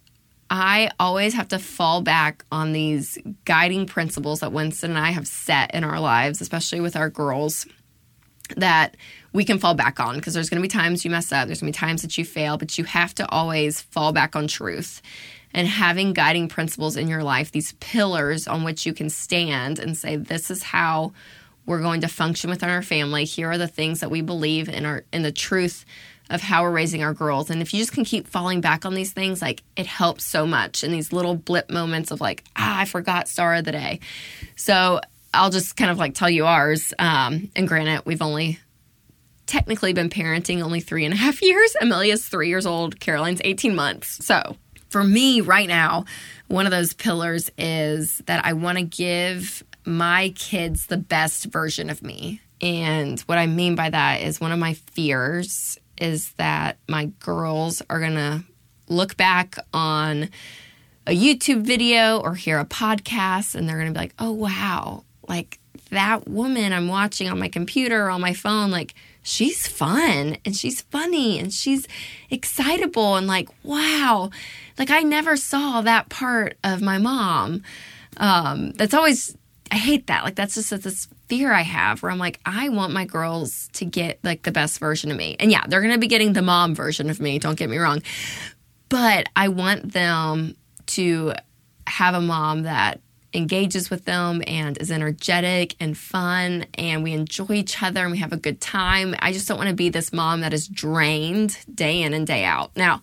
I 0.52 0.92
always 1.00 1.34
have 1.36 1.48
to 1.50 1.60
fall 1.60 2.02
back 2.02 2.44
on 2.52 2.74
these 2.74 3.18
guiding 3.46 3.86
principles 3.86 4.42
that 4.42 4.52
Winston 4.52 4.92
and 4.92 5.00
I 5.00 5.12
have 5.12 5.26
set 5.26 5.74
in 5.74 5.86
our 5.86 6.02
lives, 6.02 6.42
especially 6.42 6.82
with 6.82 6.98
our 6.98 7.10
girls, 7.10 7.66
that 8.58 8.98
we 9.32 9.46
can 9.46 9.60
fall 9.60 9.76
back 9.76 10.02
on 10.02 10.18
because 10.18 10.34
there's 10.34 10.50
going 10.50 10.62
to 10.62 10.62
be 10.62 10.68
times 10.68 11.06
you 11.06 11.12
mess 11.12 11.32
up, 11.32 11.48
there's 11.48 11.62
going 11.62 11.72
to 11.72 11.78
be 11.78 11.86
times 11.86 12.02
that 12.02 12.18
you 12.18 12.26
fail, 12.26 12.58
but 12.58 12.78
you 12.78 12.84
have 12.84 13.16
to 13.16 13.30
always 13.30 13.82
fall 13.82 14.12
back 14.12 14.36
on 14.36 14.46
truth. 14.46 15.02
And 15.54 15.70
having 15.70 16.12
guiding 16.12 16.50
principles 16.50 16.98
in 16.98 17.08
your 17.08 17.24
life, 17.24 17.54
these 17.54 17.72
pillars 17.80 18.46
on 18.46 18.66
which 18.66 18.86
you 18.86 18.94
can 18.94 19.10
stand 19.10 19.80
and 19.80 19.96
say, 19.96 20.18
this 20.18 20.52
is 20.52 20.64
how 20.64 21.14
we're 21.66 21.82
going 21.82 22.02
to 22.02 22.10
function 22.10 22.50
within 22.50 22.70
our 22.70 22.82
family. 22.82 23.24
Here 23.24 23.50
are 23.50 23.58
the 23.58 23.68
things 23.68 24.02
that 24.02 24.12
we 24.12 24.22
believe 24.22 24.68
in 24.68 24.86
our 24.86 25.06
in 25.14 25.22
the 25.22 25.32
truth 25.32 25.86
of 26.32 26.42
how 26.42 26.64
we're 26.64 26.72
raising 26.72 27.04
our 27.04 27.14
girls. 27.14 27.50
And 27.50 27.62
if 27.62 27.74
you 27.74 27.80
just 27.80 27.92
can 27.92 28.06
keep 28.06 28.28
falling 28.28 28.62
back 28.62 28.86
on 28.86 28.94
these 28.94 29.12
things, 29.12 29.42
like 29.42 29.64
it 29.76 29.86
helps 29.86 30.24
so 30.24 30.48
much 30.48 30.84
in 30.84 30.92
these 30.92 31.12
little 31.12 31.36
blip 31.36 31.70
moments 31.70 32.12
of 32.12 32.22
like, 32.22 32.44
ah, 32.56 32.80
I 32.80 32.86
forgot 32.86 33.28
star 33.28 33.56
of 33.56 33.66
the 33.66 33.72
day. 33.72 34.00
So 34.56 35.02
I'll 35.34 35.50
just 35.50 35.76
kind 35.76 35.92
of 35.92 35.98
like 35.98 36.16
tell 36.16 36.30
you 36.30 36.46
ours. 36.46 36.94
Um, 36.98 37.50
and 37.56 37.68
granted, 37.68 38.06
we've 38.06 38.22
only 38.22 38.60
technically 39.46 39.92
been 39.92 40.10
parenting 40.10 40.64
only 40.64 40.80
three 40.80 41.06
and 41.06 41.14
a 41.14 41.18
half 41.18 41.42
years. 41.42 41.76
Amelia's 41.82 42.26
three 42.26 42.48
years 42.50 42.66
old, 42.66 43.00
Caroline's 43.00 43.42
18 43.44 43.76
months. 43.76 44.26
So 44.26 44.56
for 44.90 45.04
me 45.04 45.42
right 45.42 45.68
now, 45.68 46.06
one 46.48 46.66
of 46.66 46.72
those 46.72 46.94
pillars 46.94 47.50
is 47.58 48.20
that 48.26 48.46
I 48.46 48.54
want 48.54 48.78
to 48.78 48.84
give 48.84 49.64
my 49.86 50.34
kids 50.36 50.88
the 50.88 50.98
best 50.98 51.46
version 51.46 51.90
of 51.90 52.02
me. 52.02 52.42
And 52.62 53.20
what 53.22 53.38
I 53.38 53.48
mean 53.48 53.76
by 53.76 53.90
that 53.90 54.22
is 54.22 54.40
one 54.40 54.52
of 54.52 54.60
my 54.60 54.76
fears 54.76 55.80
is 56.02 56.34
that 56.34 56.78
my 56.90 57.06
girls 57.20 57.82
are 57.90 58.00
going 58.00 58.16
to 58.16 58.44
look 58.88 59.16
back 59.16 59.56
on 59.74 60.30
a 61.08 61.12
YouTube 61.12 61.62
video 61.62 62.20
or 62.20 62.36
hear 62.36 62.60
a 62.60 62.66
podcast 62.66 63.56
and 63.56 63.70
they're 63.70 63.78
going 63.78 63.88
to 63.88 63.94
be 63.94 64.00
like, 64.00 64.16
oh, 64.20 64.32
wow, 64.32 65.04
like 65.28 65.60
that 65.92 66.28
woman 66.28 66.74
I'm 66.74 66.88
watching 66.88 67.30
on 67.30 67.40
my 67.40 67.48
computer 67.48 68.06
or 68.06 68.10
on 68.10 68.22
my 68.22 68.34
phone, 68.34 68.72
like 68.72 68.94
she's 69.24 69.68
fun 69.68 70.38
and 70.44 70.56
she's 70.56 70.82
funny 70.82 71.40
and 71.40 71.54
she's 71.54 71.88
excitable 72.30 73.16
and 73.16 73.28
like, 73.28 73.50
wow, 73.64 74.30
like 74.78 74.90
I 74.90 75.02
never 75.02 75.38
saw 75.38 75.82
that 75.82 76.10
part 76.10 76.58
of 76.64 76.82
my 76.82 76.98
mom. 76.98 77.64
Um, 78.18 78.72
that's 78.72 78.94
always, 78.94 79.38
I 79.72 79.76
hate 79.76 80.08
that. 80.08 80.24
Like 80.24 80.36
that's 80.36 80.56
just 80.56 80.70
this 80.82 81.08
fear 81.32 81.54
I 81.54 81.62
have 81.62 82.04
where 82.04 82.12
I'm 82.12 82.18
like, 82.18 82.42
I 82.46 82.68
want 82.68 82.92
my 82.92 83.06
girls 83.06 83.70
to 83.76 83.86
get 83.86 84.20
like 84.22 84.44
the 84.44 84.52
best 84.52 84.80
version 84.80 85.12
of 85.12 85.18
me. 85.18 85.38
And 85.40 85.50
yeah, 85.50 85.66
they're 85.66 85.80
going 85.80 85.94
to 85.94 85.98
be 85.98 86.08
getting 86.08 86.34
the 86.34 86.42
mom 86.42 86.76
version 86.76 87.10
of 87.10 87.22
me, 87.22 87.40
don't 87.40 87.58
get 87.58 87.70
me 87.70 87.78
wrong. 87.78 88.04
But 88.90 89.30
I 89.34 89.48
want 89.48 89.94
them 89.94 90.58
to 90.88 91.32
have 91.88 92.16
a 92.16 92.20
mom 92.20 92.64
that 92.64 93.00
engages 93.34 93.90
with 93.90 94.04
them 94.04 94.44
and 94.46 94.78
is 94.78 94.92
energetic 94.92 95.74
and 95.80 95.98
fun 95.98 96.66
and 96.74 97.02
we 97.02 97.14
enjoy 97.14 97.54
each 97.54 97.82
other 97.82 98.02
and 98.02 98.12
we 98.12 98.18
have 98.18 98.34
a 98.34 98.38
good 98.38 98.60
time. 98.60 99.16
I 99.20 99.32
just 99.32 99.48
don't 99.48 99.58
want 99.58 99.70
to 99.70 99.76
be 99.76 99.88
this 99.88 100.12
mom 100.12 100.42
that 100.42 100.54
is 100.54 100.68
drained 100.68 101.58
day 101.74 102.02
in 102.02 102.14
and 102.14 102.28
day 102.28 102.44
out. 102.44 102.76
Now, 102.76 103.02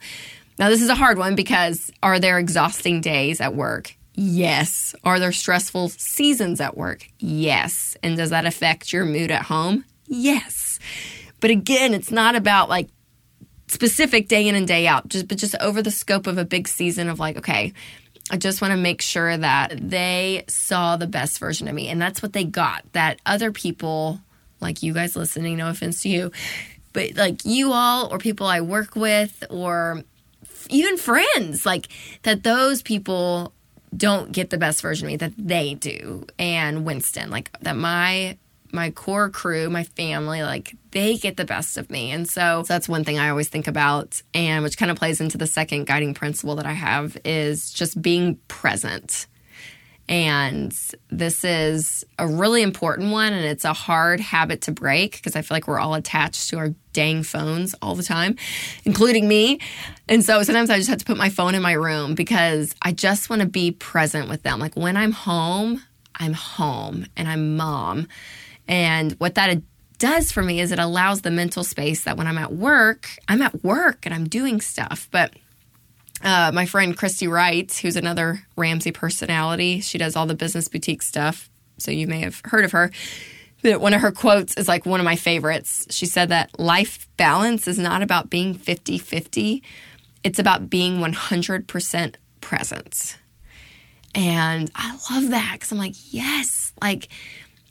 now 0.58 0.68
this 0.68 0.82
is 0.82 0.90
a 0.90 0.94
hard 0.94 1.16
one 1.16 1.34
because 1.34 1.90
are 2.02 2.20
there 2.20 2.38
exhausting 2.38 3.00
days 3.00 3.40
at 3.40 3.54
work? 3.54 3.96
Yes. 4.20 4.96
Are 5.04 5.20
there 5.20 5.30
stressful 5.30 5.90
seasons 5.90 6.60
at 6.60 6.76
work? 6.76 7.06
Yes. 7.20 7.96
And 8.02 8.16
does 8.16 8.30
that 8.30 8.46
affect 8.46 8.92
your 8.92 9.04
mood 9.04 9.30
at 9.30 9.42
home? 9.42 9.84
Yes. 10.08 10.80
But 11.38 11.52
again, 11.52 11.94
it's 11.94 12.10
not 12.10 12.34
about 12.34 12.68
like 12.68 12.88
specific 13.68 14.26
day 14.26 14.48
in 14.48 14.56
and 14.56 14.66
day 14.66 14.88
out, 14.88 15.06
just 15.06 15.28
but 15.28 15.38
just 15.38 15.54
over 15.60 15.82
the 15.82 15.92
scope 15.92 16.26
of 16.26 16.36
a 16.36 16.44
big 16.44 16.66
season 16.66 17.08
of 17.08 17.20
like, 17.20 17.36
okay, 17.36 17.72
I 18.28 18.38
just 18.38 18.60
want 18.60 18.72
to 18.72 18.76
make 18.76 19.02
sure 19.02 19.36
that 19.36 19.78
they 19.80 20.42
saw 20.48 20.96
the 20.96 21.06
best 21.06 21.38
version 21.38 21.68
of 21.68 21.74
me. 21.76 21.86
And 21.86 22.02
that's 22.02 22.20
what 22.20 22.32
they 22.32 22.42
got. 22.42 22.92
That 22.94 23.20
other 23.24 23.52
people, 23.52 24.20
like 24.60 24.82
you 24.82 24.94
guys 24.94 25.14
listening, 25.14 25.58
no 25.58 25.68
offense 25.68 26.02
to 26.02 26.08
you, 26.08 26.32
but 26.92 27.14
like 27.14 27.44
you 27.44 27.72
all 27.72 28.12
or 28.12 28.18
people 28.18 28.48
I 28.48 28.62
work 28.62 28.96
with 28.96 29.44
or 29.48 30.02
even 30.70 30.96
friends, 30.96 31.64
like 31.64 31.86
that 32.24 32.42
those 32.42 32.82
people 32.82 33.52
don't 33.96 34.32
get 34.32 34.50
the 34.50 34.58
best 34.58 34.82
version 34.82 35.06
of 35.06 35.12
me 35.12 35.16
that 35.16 35.32
they 35.38 35.74
do. 35.74 36.26
And 36.38 36.84
Winston 36.84 37.30
like 37.30 37.50
that 37.60 37.76
my 37.76 38.36
my 38.70 38.90
core 38.90 39.30
crew 39.30 39.70
my 39.70 39.84
family 39.84 40.42
like 40.42 40.74
they 40.90 41.16
get 41.16 41.36
the 41.36 41.44
best 41.44 41.76
of 41.76 41.90
me. 41.90 42.10
And 42.10 42.28
so, 42.28 42.62
so 42.64 42.72
that's 42.72 42.88
one 42.88 43.04
thing 43.04 43.18
I 43.18 43.30
always 43.30 43.48
think 43.48 43.66
about 43.66 44.22
and 44.34 44.62
which 44.64 44.76
kind 44.78 44.90
of 44.90 44.96
plays 44.96 45.20
into 45.20 45.38
the 45.38 45.46
second 45.46 45.86
guiding 45.86 46.14
principle 46.14 46.56
that 46.56 46.66
I 46.66 46.72
have 46.72 47.16
is 47.24 47.70
just 47.72 48.00
being 48.00 48.36
present. 48.48 49.26
And 50.08 50.72
this 51.10 51.44
is 51.44 52.02
a 52.18 52.26
really 52.26 52.62
important 52.62 53.10
one, 53.12 53.34
and 53.34 53.44
it's 53.44 53.66
a 53.66 53.74
hard 53.74 54.20
habit 54.20 54.62
to 54.62 54.72
break 54.72 55.16
because 55.16 55.36
I 55.36 55.42
feel 55.42 55.54
like 55.54 55.68
we're 55.68 55.78
all 55.78 55.94
attached 55.94 56.48
to 56.48 56.56
our 56.56 56.70
dang 56.94 57.22
phones 57.22 57.74
all 57.82 57.94
the 57.94 58.02
time, 58.02 58.36
including 58.84 59.28
me. 59.28 59.60
And 60.08 60.24
so 60.24 60.42
sometimes 60.42 60.70
I 60.70 60.78
just 60.78 60.88
have 60.88 60.98
to 60.98 61.04
put 61.04 61.18
my 61.18 61.28
phone 61.28 61.54
in 61.54 61.60
my 61.60 61.72
room 61.72 62.14
because 62.14 62.74
I 62.80 62.92
just 62.92 63.28
want 63.28 63.42
to 63.42 63.48
be 63.48 63.72
present 63.72 64.28
with 64.28 64.42
them. 64.42 64.58
Like 64.58 64.74
when 64.74 64.96
I'm 64.96 65.12
home, 65.12 65.82
I'm 66.14 66.32
home 66.32 67.06
and 67.16 67.28
I'm 67.28 67.56
mom. 67.56 68.08
And 68.66 69.12
what 69.12 69.34
that 69.34 69.60
does 69.98 70.32
for 70.32 70.42
me 70.42 70.60
is 70.60 70.72
it 70.72 70.78
allows 70.78 71.22
the 71.22 71.30
mental 71.30 71.62
space 71.62 72.04
that 72.04 72.16
when 72.16 72.26
I'm 72.26 72.38
at 72.38 72.54
work, 72.54 73.10
I'm 73.28 73.42
at 73.42 73.62
work 73.62 74.06
and 74.06 74.14
I'm 74.14 74.28
doing 74.28 74.60
stuff. 74.60 75.08
But 75.10 75.34
uh, 76.22 76.52
my 76.54 76.66
friend 76.66 76.96
Christy 76.96 77.28
Wright, 77.28 77.70
who's 77.72 77.96
another 77.96 78.46
Ramsey 78.56 78.92
personality, 78.92 79.80
she 79.80 79.98
does 79.98 80.16
all 80.16 80.26
the 80.26 80.34
business 80.34 80.68
boutique 80.68 81.02
stuff. 81.02 81.50
So 81.76 81.90
you 81.90 82.06
may 82.06 82.20
have 82.20 82.40
heard 82.44 82.64
of 82.64 82.72
her. 82.72 82.90
that 83.62 83.80
one 83.80 83.94
of 83.94 84.00
her 84.00 84.12
quotes 84.12 84.56
is 84.56 84.68
like 84.68 84.86
one 84.86 85.00
of 85.00 85.04
my 85.04 85.16
favorites. 85.16 85.86
She 85.90 86.06
said 86.06 86.28
that 86.28 86.58
life 86.58 87.08
balance 87.16 87.66
is 87.66 87.78
not 87.78 88.02
about 88.02 88.30
being 88.30 88.54
50 88.54 88.98
50, 88.98 89.62
it's 90.24 90.38
about 90.38 90.68
being 90.68 90.98
100% 90.98 92.14
present. 92.40 93.18
And 94.14 94.70
I 94.74 94.98
love 95.10 95.30
that 95.30 95.52
because 95.54 95.72
I'm 95.72 95.78
like, 95.78 95.94
yes, 96.12 96.72
like 96.80 97.08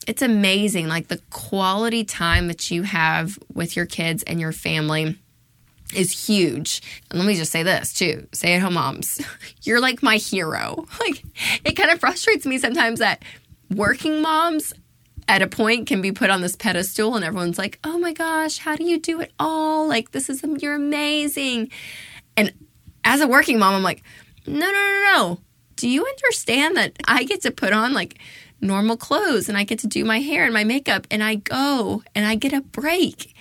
it's 0.08 0.22
amazing. 0.22 0.88
Like 0.88 1.08
the 1.08 1.22
quality 1.30 2.04
time 2.04 2.48
that 2.48 2.72
you 2.72 2.84
have 2.84 3.38
with 3.54 3.76
your 3.76 3.86
kids 3.86 4.24
and 4.24 4.40
your 4.40 4.52
family 4.52 5.18
is 5.96 6.28
huge. 6.28 6.82
And 7.10 7.20
let 7.20 7.28
me 7.28 7.36
just 7.36 7.52
say 7.52 7.64
this 7.64 7.94
too 7.94 8.28
stay 8.32 8.54
at 8.54 8.62
home 8.62 8.76
moms, 8.76 9.22
you're 9.64 9.80
like 9.80 10.02
my 10.02 10.18
hero. 10.18 10.86
Like 11.00 11.24
it 11.64 11.74
kind 11.74 11.92
of 11.92 12.00
frustrates 12.00 12.46
me 12.46 12.58
sometimes 12.58 13.00
that 13.00 13.24
working 13.70 14.22
moms 14.22 14.74
at 15.28 15.42
a 15.42 15.48
point 15.48 15.88
can 15.88 16.02
be 16.02 16.12
put 16.12 16.30
on 16.30 16.42
this 16.42 16.56
pedestal 16.56 17.16
and 17.16 17.26
everyone's 17.26 17.58
like, 17.58 17.80
oh 17.84 17.98
my 18.00 18.14
gosh, 18.14 18.60
how 18.60 18.76
do 18.76 18.84
you 18.84 19.00
do 19.00 19.20
it 19.20 19.32
all? 19.40 19.88
Like, 19.88 20.12
this 20.12 20.30
is, 20.30 20.44
you're 20.60 20.76
amazing. 20.76 21.70
And 22.38 22.54
as 23.04 23.20
a 23.20 23.28
working 23.28 23.60
mom, 23.60 23.74
I'm 23.74 23.84
like, 23.84 24.04
no, 24.46 24.60
no, 24.60 24.72
no, 24.72 25.02
no. 25.14 25.40
Do 25.76 25.90
you 25.90 26.06
understand 26.06 26.78
that 26.78 26.94
I 27.08 27.24
get 27.24 27.42
to 27.42 27.52
put 27.52 27.74
on 27.74 27.94
like 27.94 28.20
normal 28.62 28.98
clothes 28.98 29.50
and 29.50 29.58
I 29.58 29.64
get 29.64 29.80
to 29.80 29.88
do 29.88 30.06
my 30.06 30.20
hair 30.20 30.46
and 30.46 30.54
my 30.54 30.64
makeup 30.64 31.06
and 31.12 31.24
I 31.24 31.36
go 31.36 32.04
and 32.16 32.26
I 32.26 32.36
get 32.36 32.54
a 32.54 32.62
break 32.62 33.36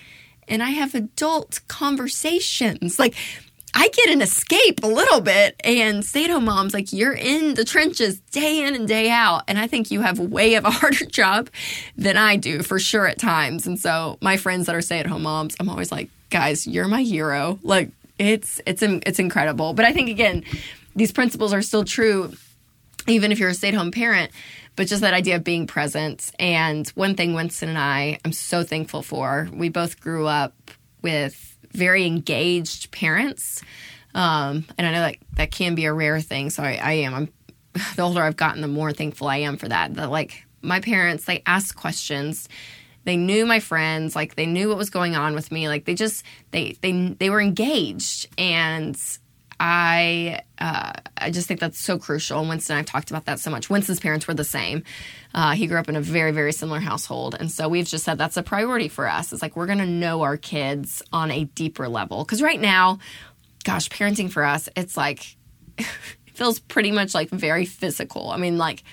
and 0.47 0.61
I 0.61 0.71
have 0.71 0.93
adult 0.93 1.61
conversations? 1.67 2.99
Like, 2.99 3.15
I 3.73 3.89
get 3.89 4.09
an 4.09 4.21
escape 4.21 4.83
a 4.83 4.87
little 4.87 5.21
bit. 5.21 5.55
And 5.63 6.03
stay 6.03 6.23
at 6.23 6.31
home 6.31 6.45
moms, 6.45 6.73
like 6.73 6.91
you're 6.91 7.13
in 7.13 7.53
the 7.53 7.63
trenches 7.63 8.19
day 8.31 8.65
in 8.65 8.73
and 8.73 8.87
day 8.87 9.09
out. 9.11 9.43
And 9.47 9.59
I 9.59 9.67
think 9.67 9.91
you 9.91 10.01
have 10.01 10.19
way 10.19 10.55
of 10.55 10.65
a 10.65 10.71
harder 10.71 11.05
job 11.05 11.49
than 11.95 12.17
I 12.17 12.37
do 12.37 12.63
for 12.63 12.79
sure 12.79 13.07
at 13.07 13.19
times. 13.19 13.67
And 13.67 13.79
so 13.79 14.17
my 14.19 14.37
friends 14.37 14.65
that 14.65 14.75
are 14.75 14.81
stay 14.81 14.99
at 14.99 15.05
home 15.05 15.23
moms, 15.23 15.55
I'm 15.59 15.69
always 15.69 15.91
like, 15.91 16.09
guys, 16.29 16.65
you're 16.65 16.87
my 16.87 17.03
hero. 17.03 17.59
Like 17.61 17.91
it's 18.19 18.61
it's 18.65 18.81
it's 18.81 19.19
incredible. 19.19 19.73
But 19.73 19.85
I 19.85 19.93
think 19.93 20.09
again, 20.09 20.43
these 20.95 21.11
principles 21.11 21.53
are 21.53 21.61
still 21.61 21.83
true 21.83 22.33
even 23.07 23.31
if 23.31 23.39
you're 23.39 23.49
a 23.49 23.53
stay 23.53 23.69
at 23.69 23.73
home 23.73 23.91
parent 23.91 24.31
but 24.77 24.87
just 24.87 25.01
that 25.01 25.15
idea 25.15 25.35
of 25.35 25.43
being 25.43 25.67
present. 25.67 26.31
And 26.39 26.87
one 26.89 27.15
thing 27.15 27.33
Winston 27.33 27.67
and 27.67 27.77
I, 27.77 28.19
I'm 28.23 28.31
so 28.31 28.63
thankful 28.63 29.01
for, 29.01 29.49
we 29.51 29.67
both 29.67 29.99
grew 29.99 30.27
up 30.27 30.53
with 31.01 31.57
very 31.73 32.05
engaged 32.05 32.91
parents. 32.91 33.63
Um, 34.13 34.65
and 34.77 34.87
I 34.87 34.91
know 34.91 35.01
that 35.01 35.15
that 35.35 35.51
can 35.51 35.75
be 35.75 35.85
a 35.85 35.93
rare 35.93 36.21
thing. 36.21 36.51
So 36.51 36.63
I, 36.63 36.79
I 36.81 36.91
am. 36.93 37.13
I'm 37.13 37.29
the 37.95 38.03
older 38.03 38.21
I've 38.21 38.37
gotten, 38.37 38.61
the 38.61 38.67
more 38.67 38.93
thankful 38.93 39.27
I 39.27 39.37
am 39.37 39.57
for 39.57 39.67
that. 39.67 39.95
That 39.95 40.11
like 40.11 40.45
my 40.61 40.79
parents, 40.79 41.25
they 41.25 41.41
asked 41.45 41.75
questions. 41.75 42.47
They 43.07 43.15
knew 43.15 43.45
my 43.45 43.61
friends, 43.61 44.17
like 44.17 44.35
they 44.35 44.45
knew 44.45 44.67
what 44.67 44.77
was 44.77 44.89
going 44.89 45.15
on 45.15 45.33
with 45.33 45.49
me. 45.49 45.69
Like 45.69 45.85
they 45.85 45.95
just 45.95 46.25
they 46.51 46.75
they 46.81 47.15
they 47.17 47.29
were 47.29 47.39
engaged, 47.39 48.27
and 48.37 48.99
I 49.61 50.41
uh, 50.59 50.91
I 51.17 51.31
just 51.31 51.47
think 51.47 51.61
that's 51.61 51.79
so 51.79 51.97
crucial. 51.99 52.41
And 52.41 52.49
Winston 52.49 52.73
and 52.75 52.79
I've 52.81 52.85
talked 52.85 53.09
about 53.09 53.23
that 53.23 53.39
so 53.39 53.49
much. 53.49 53.69
Winston's 53.69 54.01
parents 54.01 54.27
were 54.27 54.33
the 54.33 54.43
same. 54.43 54.83
Uh, 55.33 55.53
he 55.53 55.67
grew 55.67 55.79
up 55.79 55.87
in 55.87 55.95
a 55.95 56.01
very 56.01 56.31
very 56.31 56.51
similar 56.51 56.81
household, 56.81 57.33
and 57.39 57.49
so 57.49 57.69
we've 57.69 57.87
just 57.87 58.03
said 58.03 58.17
that's 58.17 58.35
a 58.35 58.43
priority 58.43 58.89
for 58.89 59.07
us. 59.07 59.31
It's 59.31 59.41
like 59.41 59.55
we're 59.55 59.67
going 59.67 59.77
to 59.77 59.85
know 59.85 60.23
our 60.23 60.35
kids 60.35 61.01
on 61.13 61.31
a 61.31 61.45
deeper 61.45 61.87
level 61.87 62.25
because 62.25 62.41
right 62.41 62.59
now, 62.59 62.99
gosh, 63.63 63.87
parenting 63.87 64.29
for 64.29 64.43
us, 64.43 64.67
it's 64.75 64.97
like 64.97 65.37
it 65.77 65.87
feels 66.33 66.59
pretty 66.59 66.91
much 66.91 67.13
like 67.13 67.29
very 67.29 67.63
physical. 67.63 68.31
I 68.31 68.35
mean, 68.35 68.57
like 68.57 68.83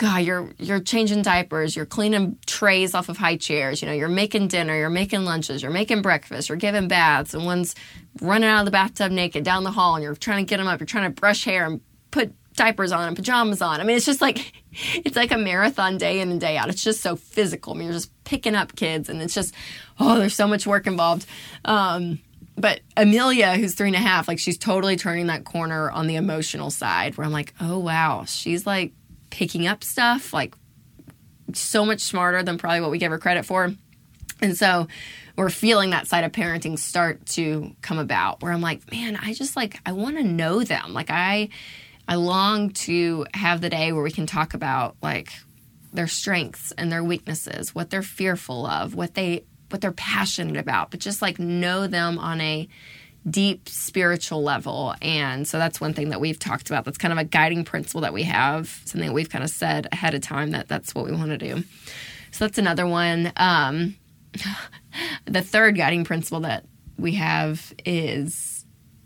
God, 0.00 0.22
you're 0.22 0.48
you're 0.56 0.80
changing 0.80 1.20
diapers, 1.20 1.76
you're 1.76 1.84
cleaning 1.84 2.38
trays 2.46 2.94
off 2.94 3.10
of 3.10 3.18
high 3.18 3.36
chairs, 3.36 3.82
you 3.82 3.86
know, 3.86 3.92
you're 3.92 4.08
making 4.08 4.48
dinner, 4.48 4.74
you're 4.74 4.88
making 4.88 5.26
lunches, 5.26 5.60
you're 5.60 5.70
making 5.70 6.00
breakfast, 6.00 6.48
you're 6.48 6.56
giving 6.56 6.88
baths, 6.88 7.34
and 7.34 7.44
one's 7.44 7.74
running 8.22 8.48
out 8.48 8.60
of 8.60 8.64
the 8.64 8.70
bathtub 8.70 9.12
naked 9.12 9.44
down 9.44 9.62
the 9.62 9.70
hall, 9.70 9.96
and 9.96 10.02
you're 10.02 10.14
trying 10.14 10.42
to 10.42 10.48
get 10.48 10.56
them 10.56 10.66
up, 10.66 10.80
you're 10.80 10.86
trying 10.86 11.04
to 11.04 11.20
brush 11.20 11.44
hair 11.44 11.66
and 11.66 11.82
put 12.12 12.32
diapers 12.54 12.92
on 12.92 13.08
and 13.08 13.14
pajamas 13.14 13.60
on. 13.60 13.78
I 13.78 13.84
mean, 13.84 13.94
it's 13.94 14.06
just 14.06 14.22
like 14.22 14.54
it's 14.72 15.16
like 15.16 15.32
a 15.32 15.36
marathon 15.36 15.98
day 15.98 16.20
in 16.20 16.30
and 16.30 16.40
day 16.40 16.56
out. 16.56 16.70
It's 16.70 16.82
just 16.82 17.02
so 17.02 17.14
physical. 17.14 17.74
I 17.74 17.76
mean, 17.76 17.84
you're 17.88 17.92
just 17.92 18.24
picking 18.24 18.54
up 18.54 18.76
kids, 18.76 19.10
and 19.10 19.20
it's 19.20 19.34
just 19.34 19.54
oh, 19.98 20.18
there's 20.18 20.34
so 20.34 20.48
much 20.48 20.66
work 20.66 20.86
involved. 20.86 21.26
Um, 21.66 22.20
but 22.56 22.80
Amelia, 22.96 23.56
who's 23.56 23.74
three 23.74 23.88
and 23.88 23.96
a 23.96 24.00
half, 24.00 24.28
like 24.28 24.38
she's 24.38 24.56
totally 24.56 24.96
turning 24.96 25.26
that 25.26 25.44
corner 25.44 25.90
on 25.90 26.06
the 26.06 26.16
emotional 26.16 26.70
side, 26.70 27.18
where 27.18 27.26
I'm 27.26 27.32
like, 27.34 27.52
oh 27.60 27.78
wow, 27.78 28.24
she's 28.26 28.66
like 28.66 28.94
picking 29.30 29.66
up 29.66 29.82
stuff 29.82 30.32
like 30.32 30.54
so 31.54 31.84
much 31.84 32.00
smarter 32.00 32.42
than 32.42 32.58
probably 32.58 32.80
what 32.80 32.90
we 32.90 32.98
give 32.98 33.10
her 33.10 33.18
credit 33.18 33.44
for. 33.44 33.72
And 34.42 34.56
so 34.56 34.88
we're 35.36 35.50
feeling 35.50 35.90
that 35.90 36.06
side 36.06 36.24
of 36.24 36.32
parenting 36.32 36.78
start 36.78 37.24
to 37.26 37.74
come 37.82 37.98
about 37.98 38.42
where 38.42 38.52
I'm 38.52 38.60
like, 38.60 38.90
man, 38.90 39.16
I 39.16 39.32
just 39.32 39.56
like 39.56 39.78
I 39.86 39.92
want 39.92 40.16
to 40.16 40.22
know 40.22 40.62
them. 40.62 40.92
Like 40.92 41.10
I 41.10 41.48
I 42.08 42.16
long 42.16 42.70
to 42.70 43.26
have 43.34 43.60
the 43.60 43.70
day 43.70 43.92
where 43.92 44.02
we 44.02 44.10
can 44.10 44.26
talk 44.26 44.54
about 44.54 44.96
like 45.02 45.32
their 45.92 46.08
strengths 46.08 46.72
and 46.72 46.90
their 46.90 47.04
weaknesses, 47.04 47.74
what 47.74 47.90
they're 47.90 48.02
fearful 48.02 48.66
of, 48.66 48.94
what 48.94 49.14
they 49.14 49.44
what 49.70 49.80
they're 49.80 49.92
passionate 49.92 50.56
about, 50.56 50.90
but 50.90 51.00
just 51.00 51.22
like 51.22 51.38
know 51.38 51.86
them 51.86 52.18
on 52.18 52.40
a 52.40 52.68
deep 53.28 53.68
spiritual 53.68 54.42
level. 54.42 54.94
And 55.02 55.46
so 55.46 55.58
that's 55.58 55.80
one 55.80 55.92
thing 55.92 56.10
that 56.10 56.20
we've 56.20 56.38
talked 56.38 56.70
about. 56.70 56.84
That's 56.84 56.98
kind 56.98 57.12
of 57.12 57.18
a 57.18 57.24
guiding 57.24 57.64
principle 57.64 58.00
that 58.02 58.12
we 58.12 58.22
have, 58.24 58.68
something 58.84 59.08
that 59.08 59.14
we've 59.14 59.28
kind 59.28 59.44
of 59.44 59.50
said 59.50 59.88
ahead 59.92 60.14
of 60.14 60.22
time 60.22 60.52
that 60.52 60.68
that's 60.68 60.94
what 60.94 61.04
we 61.04 61.12
want 61.12 61.30
to 61.30 61.38
do. 61.38 61.62
So 62.30 62.46
that's 62.46 62.58
another 62.58 62.86
one. 62.86 63.32
Um, 63.36 63.96
the 65.26 65.42
third 65.42 65.76
guiding 65.76 66.04
principle 66.04 66.40
that 66.40 66.64
we 66.96 67.14
have 67.14 67.72
is 67.84 68.64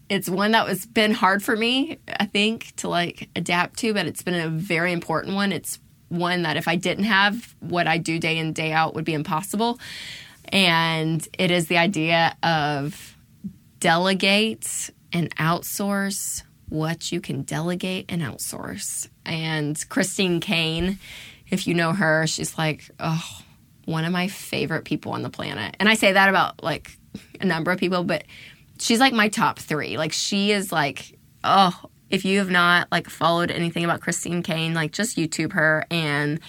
it's 0.08 0.28
one 0.28 0.52
that 0.52 0.66
was 0.66 0.86
been 0.86 1.12
hard 1.12 1.42
for 1.42 1.56
me, 1.56 1.98
I 2.08 2.26
think, 2.26 2.74
to 2.76 2.88
like 2.88 3.28
adapt 3.34 3.78
to, 3.80 3.94
but 3.94 4.06
it's 4.06 4.22
been 4.22 4.34
a 4.34 4.48
very 4.48 4.92
important 4.92 5.34
one. 5.34 5.50
It's 5.50 5.78
one 6.08 6.42
that 6.42 6.56
if 6.56 6.68
I 6.68 6.76
didn't 6.76 7.04
have 7.04 7.54
what 7.60 7.86
I 7.86 7.98
do 7.98 8.18
day 8.18 8.38
in, 8.38 8.52
day 8.52 8.72
out 8.72 8.94
would 8.94 9.04
be 9.04 9.14
impossible. 9.14 9.78
And 10.50 11.26
it 11.38 11.50
is 11.50 11.68
the 11.68 11.78
idea 11.78 12.36
of 12.42 13.13
delegate 13.84 14.88
and 15.12 15.36
outsource 15.36 16.42
what 16.70 17.12
you 17.12 17.20
can 17.20 17.42
delegate 17.42 18.06
and 18.08 18.22
outsource. 18.22 19.10
And 19.26 19.78
Christine 19.90 20.40
Kane, 20.40 20.98
if 21.50 21.66
you 21.66 21.74
know 21.74 21.92
her, 21.92 22.26
she's 22.26 22.56
like, 22.56 22.90
oh, 22.98 23.22
one 23.84 24.06
of 24.06 24.12
my 24.12 24.28
favorite 24.28 24.86
people 24.86 25.12
on 25.12 25.20
the 25.20 25.28
planet. 25.28 25.76
And 25.78 25.86
I 25.86 25.96
say 25.96 26.12
that 26.12 26.30
about 26.30 26.62
like 26.62 26.96
a 27.42 27.44
number 27.44 27.70
of 27.72 27.78
people, 27.78 28.04
but 28.04 28.24
she's 28.80 29.00
like 29.00 29.12
my 29.12 29.28
top 29.28 29.58
three. 29.58 29.98
Like 29.98 30.14
she 30.14 30.50
is 30.52 30.72
like, 30.72 31.18
oh, 31.44 31.78
if 32.08 32.24
you 32.24 32.38
have 32.38 32.50
not 32.50 32.88
like 32.90 33.10
followed 33.10 33.50
anything 33.50 33.84
about 33.84 34.00
Christine 34.00 34.42
Kane, 34.42 34.72
like 34.72 34.92
just 34.92 35.18
YouTube 35.18 35.52
her 35.52 35.84
and 35.90 36.40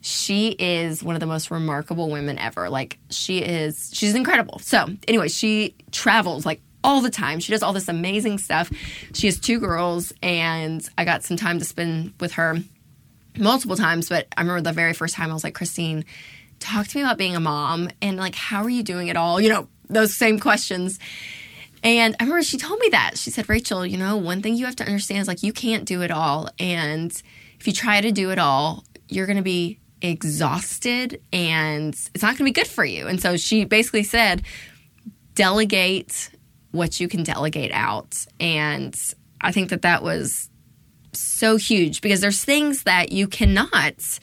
she 0.00 0.50
is 0.50 1.02
one 1.02 1.16
of 1.16 1.20
the 1.20 1.26
most 1.26 1.50
remarkable 1.50 2.08
women 2.08 2.38
ever. 2.38 2.70
Like 2.70 2.98
she 3.10 3.40
is 3.40 3.90
she's 3.92 4.14
incredible. 4.14 4.60
So, 4.60 4.86
anyway, 5.08 5.26
she 5.26 5.74
travels 5.90 6.46
like 6.46 6.60
all 6.88 7.02
the 7.02 7.10
time. 7.10 7.38
She 7.38 7.52
does 7.52 7.62
all 7.62 7.74
this 7.74 7.86
amazing 7.86 8.38
stuff. 8.38 8.72
She 9.12 9.26
has 9.26 9.38
two 9.38 9.60
girls, 9.60 10.10
and 10.22 10.88
I 10.96 11.04
got 11.04 11.22
some 11.22 11.36
time 11.36 11.58
to 11.58 11.64
spend 11.66 12.14
with 12.18 12.32
her 12.32 12.56
multiple 13.36 13.76
times. 13.76 14.08
But 14.08 14.26
I 14.34 14.40
remember 14.40 14.62
the 14.62 14.72
very 14.72 14.94
first 14.94 15.14
time 15.14 15.30
I 15.30 15.34
was 15.34 15.44
like, 15.44 15.54
Christine, 15.54 16.06
talk 16.60 16.88
to 16.88 16.96
me 16.96 17.02
about 17.02 17.18
being 17.18 17.36
a 17.36 17.40
mom 17.40 17.90
and 18.00 18.16
like, 18.16 18.34
how 18.34 18.62
are 18.62 18.70
you 18.70 18.82
doing 18.82 19.08
it 19.08 19.18
all? 19.18 19.38
You 19.38 19.50
know, 19.50 19.68
those 19.90 20.14
same 20.14 20.40
questions. 20.40 20.98
And 21.82 22.16
I 22.18 22.24
remember 22.24 22.42
she 22.42 22.56
told 22.56 22.80
me 22.80 22.88
that. 22.88 23.18
She 23.18 23.30
said, 23.30 23.50
Rachel, 23.50 23.84
you 23.84 23.98
know, 23.98 24.16
one 24.16 24.40
thing 24.40 24.54
you 24.54 24.64
have 24.64 24.76
to 24.76 24.84
understand 24.84 25.20
is 25.20 25.28
like, 25.28 25.42
you 25.42 25.52
can't 25.52 25.84
do 25.84 26.00
it 26.00 26.10
all. 26.10 26.48
And 26.58 27.12
if 27.60 27.66
you 27.66 27.74
try 27.74 28.00
to 28.00 28.10
do 28.10 28.30
it 28.30 28.38
all, 28.38 28.82
you're 29.08 29.26
going 29.26 29.36
to 29.36 29.42
be 29.42 29.78
exhausted 30.00 31.20
and 31.34 31.92
it's 31.92 32.22
not 32.22 32.28
going 32.28 32.38
to 32.38 32.44
be 32.44 32.52
good 32.52 32.66
for 32.66 32.84
you. 32.84 33.06
And 33.06 33.20
so 33.20 33.36
she 33.36 33.66
basically 33.66 34.04
said, 34.04 34.42
delegate 35.34 36.30
what 36.70 37.00
you 37.00 37.08
can 37.08 37.22
delegate 37.22 37.72
out. 37.72 38.26
And 38.38 38.94
I 39.40 39.52
think 39.52 39.70
that 39.70 39.82
that 39.82 40.02
was 40.02 40.50
so 41.12 41.56
huge 41.56 42.00
because 42.00 42.20
there's 42.20 42.44
things 42.44 42.84
that 42.84 43.12
you 43.12 43.26
cannot 43.28 44.18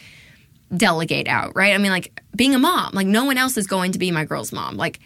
delegate 0.75 1.27
out, 1.27 1.55
right? 1.55 1.73
I 1.73 1.77
mean, 1.77 1.91
like 1.91 2.19
being 2.35 2.55
a 2.55 2.59
mom, 2.59 2.91
like 2.93 3.07
no 3.07 3.25
one 3.25 3.37
else 3.37 3.57
is 3.57 3.67
going 3.67 3.93
to 3.93 3.99
be 3.99 4.11
my 4.11 4.25
girl's 4.25 4.51
mom. 4.51 4.77
Like, 4.77 4.99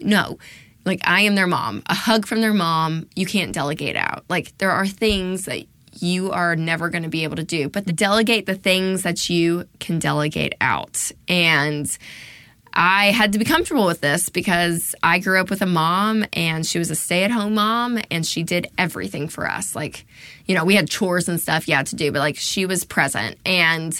no, 0.00 0.38
like 0.84 1.00
I 1.04 1.22
am 1.22 1.34
their 1.34 1.46
mom. 1.46 1.82
A 1.86 1.94
hug 1.94 2.26
from 2.26 2.40
their 2.40 2.54
mom, 2.54 3.08
you 3.14 3.26
can't 3.26 3.52
delegate 3.52 3.96
out. 3.96 4.24
Like, 4.28 4.56
there 4.58 4.70
are 4.70 4.86
things 4.86 5.46
that 5.46 5.66
you 6.00 6.32
are 6.32 6.56
never 6.56 6.90
going 6.90 7.04
to 7.04 7.08
be 7.08 7.24
able 7.24 7.36
to 7.36 7.44
do, 7.44 7.68
but 7.68 7.84
delegate 7.94 8.46
the 8.46 8.54
things 8.54 9.02
that 9.02 9.30
you 9.30 9.66
can 9.78 9.98
delegate 9.98 10.54
out. 10.60 11.12
And 11.28 11.86
I 12.74 13.12
had 13.12 13.32
to 13.32 13.38
be 13.38 13.44
comfortable 13.44 13.86
with 13.86 14.00
this 14.00 14.28
because 14.28 14.96
I 15.02 15.20
grew 15.20 15.40
up 15.40 15.48
with 15.48 15.62
a 15.62 15.66
mom 15.66 16.24
and 16.32 16.66
she 16.66 16.80
was 16.80 16.90
a 16.90 16.96
stay 16.96 17.22
at 17.22 17.30
home 17.30 17.54
mom 17.54 18.00
and 18.10 18.26
she 18.26 18.42
did 18.42 18.68
everything 18.76 19.28
for 19.28 19.48
us. 19.48 19.76
Like, 19.76 20.04
you 20.46 20.56
know, 20.56 20.64
we 20.64 20.74
had 20.74 20.88
chores 20.88 21.28
and 21.28 21.40
stuff, 21.40 21.68
yeah, 21.68 21.84
to 21.84 21.94
do, 21.94 22.10
but 22.10 22.18
like 22.18 22.36
she 22.36 22.66
was 22.66 22.84
present. 22.84 23.38
And 23.46 23.94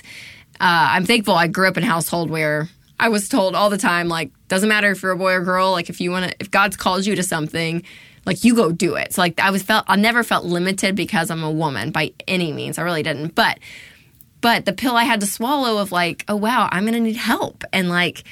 uh, 0.61 0.91
I'm 0.91 1.07
thankful 1.07 1.35
I 1.35 1.47
grew 1.47 1.69
up 1.69 1.77
in 1.77 1.85
a 1.85 1.87
household 1.87 2.31
where 2.31 2.69
I 2.99 3.09
was 3.09 3.29
told 3.29 3.55
all 3.55 3.71
the 3.71 3.79
time, 3.79 4.09
like, 4.09 4.31
doesn't 4.49 4.69
matter 4.69 4.91
if 4.91 5.03
you're 5.03 5.13
a 5.13 5.17
boy 5.17 5.33
or 5.33 5.41
girl, 5.41 5.73
like, 5.73 5.91
if 5.91 6.01
you 6.01 6.11
want 6.11 6.31
to, 6.31 6.37
if 6.39 6.51
God's 6.51 6.77
called 6.77 7.07
you 7.07 7.17
to 7.17 7.23
something, 7.23 7.83
like, 8.25 8.45
you 8.45 8.55
go 8.55 8.73
do 8.73 8.95
it. 8.95 9.15
So, 9.15 9.21
like, 9.21 9.41
I 9.41 9.51
was 9.51 9.63
felt, 9.63 9.85
I 9.89 9.97
never 9.97 10.23
felt 10.23 10.45
limited 10.45 10.95
because 10.95 11.31
I'm 11.31 11.43
a 11.43 11.51
woman 11.51 11.91
by 11.91 12.13
any 12.29 12.53
means. 12.53 12.79
I 12.79 12.83
really 12.83 13.03
didn't. 13.03 13.35
But, 13.35 13.59
but 14.41 14.65
the 14.65 14.73
pill 14.73 14.97
I 14.97 15.05
had 15.05 15.21
to 15.21 15.27
swallow 15.27 15.79
of 15.79 15.91
like, 15.91 16.25
oh, 16.29 16.37
wow, 16.37 16.69
I'm 16.71 16.87
to 16.87 17.01
need 17.01 17.17
help. 17.17 17.65
And 17.73 17.89
like, 17.89 18.23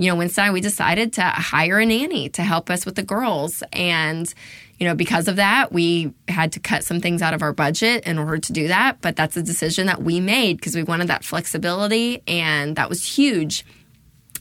you 0.00 0.06
know, 0.06 0.16
Winston 0.16 0.54
we 0.54 0.62
decided 0.62 1.12
to 1.14 1.22
hire 1.22 1.78
a 1.78 1.84
nanny 1.84 2.30
to 2.30 2.42
help 2.42 2.70
us 2.70 2.86
with 2.86 2.94
the 2.94 3.02
girls. 3.02 3.62
And, 3.70 4.32
you 4.78 4.86
know, 4.86 4.94
because 4.94 5.28
of 5.28 5.36
that, 5.36 5.72
we 5.72 6.14
had 6.26 6.52
to 6.52 6.60
cut 6.60 6.84
some 6.84 7.02
things 7.02 7.20
out 7.20 7.34
of 7.34 7.42
our 7.42 7.52
budget 7.52 8.04
in 8.04 8.18
order 8.18 8.38
to 8.38 8.52
do 8.54 8.68
that. 8.68 9.02
But 9.02 9.14
that's 9.14 9.36
a 9.36 9.42
decision 9.42 9.88
that 9.88 10.02
we 10.02 10.18
made 10.18 10.56
because 10.56 10.74
we 10.74 10.82
wanted 10.82 11.08
that 11.08 11.22
flexibility. 11.22 12.22
And 12.26 12.76
that 12.76 12.88
was 12.88 13.04
huge. 13.04 13.66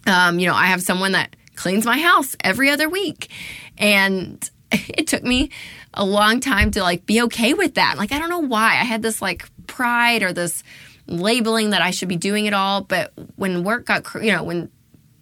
Um, 0.08 0.40
you 0.40 0.48
know, 0.48 0.56
I 0.56 0.68
have 0.68 0.82
someone 0.82 1.12
that 1.12 1.36
cleans 1.56 1.86
my 1.86 2.00
house 2.00 2.38
every 2.42 2.70
other 2.70 2.88
week. 2.88 3.30
And 3.78 4.50
it 4.72 5.08
took 5.08 5.24
me 5.24 5.52
a 5.94 6.06
long 6.06 6.40
time 6.40 6.72
to 6.72 6.84
like 6.84 7.06
be 7.06 7.24
okay 7.24 7.54
with 7.54 7.74
that. 7.74 7.98
Like, 7.98 8.14
I 8.14 8.20
don't 8.20 8.30
know 8.30 8.40
why. 8.40 8.72
I 8.80 8.86
had 8.86 9.02
this 9.02 9.22
like 9.22 9.46
pride 9.68 10.24
or 10.24 10.32
this 10.32 10.64
labeling 11.06 11.72
that 11.72 11.82
I 11.82 11.92
should 11.92 12.08
be 12.08 12.16
doing 12.16 12.46
it 12.46 12.54
all. 12.54 12.80
But 12.80 13.12
when 13.36 13.66
work 13.66 13.88
got, 13.88 14.06
you 14.24 14.32
know, 14.32 14.44
when 14.44 14.72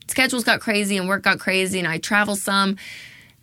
schedules 0.08 0.44
got 0.44 0.60
crazy 0.60 0.98
and 0.98 1.08
work 1.08 1.24
got 1.24 1.40
crazy 1.40 1.80
and 1.80 1.88
I 1.88 1.98
travel 1.98 2.36
some, 2.36 2.78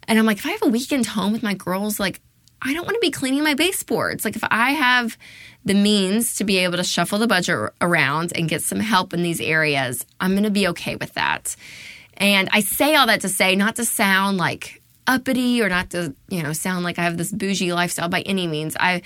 and 0.07 0.19
I'm 0.19 0.27
like, 0.27 0.39
if 0.39 0.47
I 0.47 0.51
have 0.51 0.63
a 0.63 0.69
weekend 0.69 1.07
home 1.07 1.33
with 1.33 1.43
my 1.43 1.55
girls, 1.55 1.99
like, 1.99 2.21
I 2.61 2.73
don't 2.73 2.85
want 2.85 2.95
to 2.95 3.01
be 3.01 3.11
cleaning 3.11 3.43
my 3.43 3.55
baseboards. 3.55 4.25
Like, 4.25 4.37
if 4.37 4.45
I 4.51 4.73
have 4.73 5.19
the 5.65 5.75
means 5.75 6.37
to 6.37 6.45
be 6.45 6.59
able 6.59 6.77
to 6.77 6.85
shuffle 6.85 7.19
the 7.19 7.27
budget 7.27 7.73
around 7.81 8.33
and 8.35 8.49
get 8.49 8.63
some 8.63 8.81
help 8.81 9.13
in 9.13 9.23
these 9.23 9.41
areas, 9.41 10.05
I'm 10.21 10.33
going 10.33 10.45
to 10.45 10.51
be 10.51 10.69
okay 10.69 10.97
with 10.97 11.15
that. 11.15 11.57
And 12.17 12.49
I 12.53 12.61
say 12.61 12.95
all 12.95 13.07
that 13.07 13.23
to 13.23 13.29
say, 13.29 13.57
not 13.57 13.77
to 13.77 13.85
sound 13.85 14.39
like 14.39 14.83
uppity 15.07 15.63
or 15.63 15.69
not 15.69 15.91
to, 15.91 16.15
you 16.29 16.43
know, 16.43 16.53
sound 16.53 16.85
like 16.85 16.99
I 16.99 17.03
have 17.03 17.17
this 17.17 17.33
bougie 17.33 17.73
lifestyle 17.73 18.09
by 18.09 18.23
any 18.23 18.47
means. 18.47 18.77
I 18.79 19.03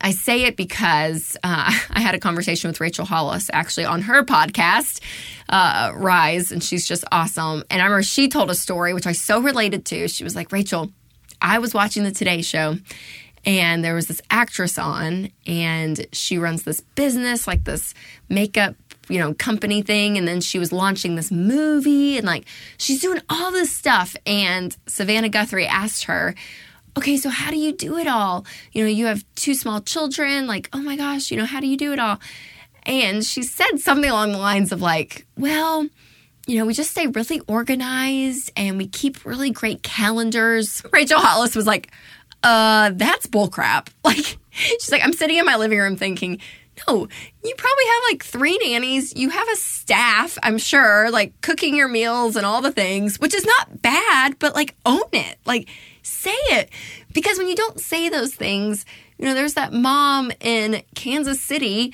I 0.00 0.12
say 0.12 0.44
it 0.44 0.56
because 0.56 1.36
uh, 1.42 1.72
I 1.90 2.00
had 2.00 2.14
a 2.14 2.18
conversation 2.18 2.68
with 2.68 2.80
Rachel 2.80 3.04
Hollis 3.04 3.50
actually 3.52 3.84
on 3.84 4.02
her 4.02 4.24
podcast, 4.24 5.00
uh, 5.48 5.92
Rise, 5.94 6.52
and 6.52 6.62
she's 6.62 6.86
just 6.86 7.04
awesome. 7.10 7.64
And 7.70 7.82
I 7.82 7.84
remember 7.84 8.02
she 8.02 8.28
told 8.28 8.50
a 8.50 8.54
story 8.54 8.94
which 8.94 9.06
I 9.06 9.12
so 9.12 9.40
related 9.40 9.84
to. 9.86 10.08
She 10.08 10.24
was 10.24 10.36
like, 10.36 10.52
Rachel, 10.52 10.90
I 11.40 11.58
was 11.58 11.74
watching 11.74 12.04
the 12.04 12.12
Today 12.12 12.42
Show 12.42 12.76
and 13.44 13.84
there 13.84 13.94
was 13.94 14.08
this 14.08 14.20
actress 14.30 14.78
on 14.78 15.30
and 15.46 16.06
she 16.12 16.38
runs 16.38 16.64
this 16.64 16.80
business, 16.80 17.46
like 17.46 17.64
this 17.64 17.94
makeup 18.28 18.74
you 19.08 19.18
know 19.18 19.32
company 19.34 19.80
thing 19.82 20.18
and 20.18 20.28
then 20.28 20.40
she 20.40 20.58
was 20.58 20.70
launching 20.70 21.14
this 21.14 21.30
movie 21.30 22.18
and 22.18 22.26
like 22.26 22.44
she's 22.76 23.00
doing 23.00 23.20
all 23.30 23.50
this 23.50 23.74
stuff 23.74 24.14
and 24.26 24.76
savannah 24.86 25.30
guthrie 25.30 25.66
asked 25.66 26.04
her 26.04 26.34
okay, 26.98 27.16
so 27.16 27.30
how 27.30 27.50
do 27.50 27.56
you 27.56 27.72
do 27.72 27.96
it 27.96 28.06
all? 28.06 28.44
You 28.72 28.82
know, 28.82 28.90
you 28.90 29.06
have 29.06 29.24
two 29.36 29.54
small 29.54 29.80
children. 29.80 30.46
Like, 30.46 30.68
oh 30.72 30.82
my 30.82 30.96
gosh, 30.96 31.30
you 31.30 31.36
know, 31.36 31.46
how 31.46 31.60
do 31.60 31.66
you 31.66 31.76
do 31.76 31.92
it 31.92 31.98
all? 31.98 32.18
And 32.84 33.24
she 33.24 33.42
said 33.42 33.78
something 33.78 34.10
along 34.10 34.32
the 34.32 34.38
lines 34.38 34.72
of, 34.72 34.82
like, 34.82 35.26
well, 35.36 35.86
you 36.46 36.58
know, 36.58 36.66
we 36.66 36.74
just 36.74 36.90
stay 36.90 37.06
really 37.06 37.40
organized 37.46 38.50
and 38.56 38.78
we 38.78 38.88
keep 38.88 39.24
really 39.24 39.50
great 39.50 39.82
calendars. 39.82 40.82
Rachel 40.92 41.20
Hollis 41.20 41.54
was 41.54 41.66
like, 41.66 41.90
uh, 42.42 42.90
that's 42.94 43.26
bullcrap. 43.26 43.88
Like, 44.04 44.38
she's 44.50 44.90
like, 44.90 45.04
I'm 45.04 45.12
sitting 45.12 45.36
in 45.36 45.44
my 45.44 45.56
living 45.56 45.78
room 45.78 45.96
thinking, 45.96 46.40
no, 46.86 47.06
you 47.44 47.54
probably 47.56 47.84
have 47.84 48.02
like 48.10 48.24
three 48.24 48.58
nannies. 48.64 49.14
You 49.14 49.28
have 49.30 49.48
a 49.48 49.56
staff, 49.56 50.38
I'm 50.42 50.58
sure, 50.58 51.10
like 51.10 51.38
cooking 51.42 51.76
your 51.76 51.88
meals 51.88 52.34
and 52.36 52.46
all 52.46 52.62
the 52.62 52.72
things, 52.72 53.20
which 53.20 53.34
is 53.34 53.44
not 53.44 53.82
bad, 53.82 54.38
but 54.38 54.54
like 54.54 54.74
own 54.86 55.02
it. 55.12 55.36
Like, 55.44 55.68
say 56.02 56.30
it. 56.30 56.70
Because 57.12 57.38
when 57.38 57.48
you 57.48 57.56
don't 57.56 57.80
say 57.80 58.08
those 58.08 58.34
things, 58.34 58.84
you 59.18 59.24
know, 59.24 59.34
there's 59.34 59.54
that 59.54 59.72
mom 59.72 60.32
in 60.40 60.82
Kansas 60.94 61.40
City 61.40 61.92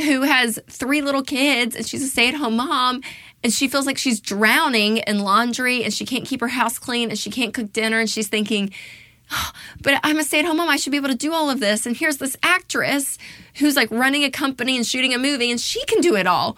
who 0.00 0.22
has 0.22 0.58
three 0.68 1.02
little 1.02 1.22
kids 1.22 1.76
and 1.76 1.86
she's 1.86 2.02
a 2.02 2.08
stay 2.08 2.28
at 2.28 2.34
home 2.34 2.56
mom 2.56 3.00
and 3.42 3.52
she 3.52 3.68
feels 3.68 3.86
like 3.86 3.98
she's 3.98 4.20
drowning 4.20 4.96
in 4.98 5.20
laundry 5.20 5.84
and 5.84 5.92
she 5.92 6.04
can't 6.04 6.24
keep 6.24 6.40
her 6.40 6.48
house 6.48 6.78
clean 6.78 7.10
and 7.10 7.18
she 7.18 7.30
can't 7.30 7.54
cook 7.54 7.72
dinner 7.72 8.00
and 8.00 8.10
she's 8.10 8.26
thinking, 8.26 8.72
oh, 9.30 9.52
but 9.82 10.00
I'm 10.02 10.18
a 10.18 10.24
stay 10.24 10.40
at 10.40 10.46
home 10.46 10.56
mom. 10.56 10.68
I 10.68 10.76
should 10.76 10.90
be 10.90 10.96
able 10.96 11.10
to 11.10 11.14
do 11.14 11.32
all 11.32 11.50
of 11.50 11.60
this. 11.60 11.86
And 11.86 11.96
here's 11.96 12.16
this 12.16 12.36
actress 12.42 13.18
who's 13.56 13.76
like 13.76 13.90
running 13.90 14.24
a 14.24 14.30
company 14.30 14.76
and 14.76 14.86
shooting 14.86 15.14
a 15.14 15.18
movie 15.18 15.50
and 15.50 15.60
she 15.60 15.84
can 15.84 16.00
do 16.00 16.16
it 16.16 16.26
all. 16.26 16.56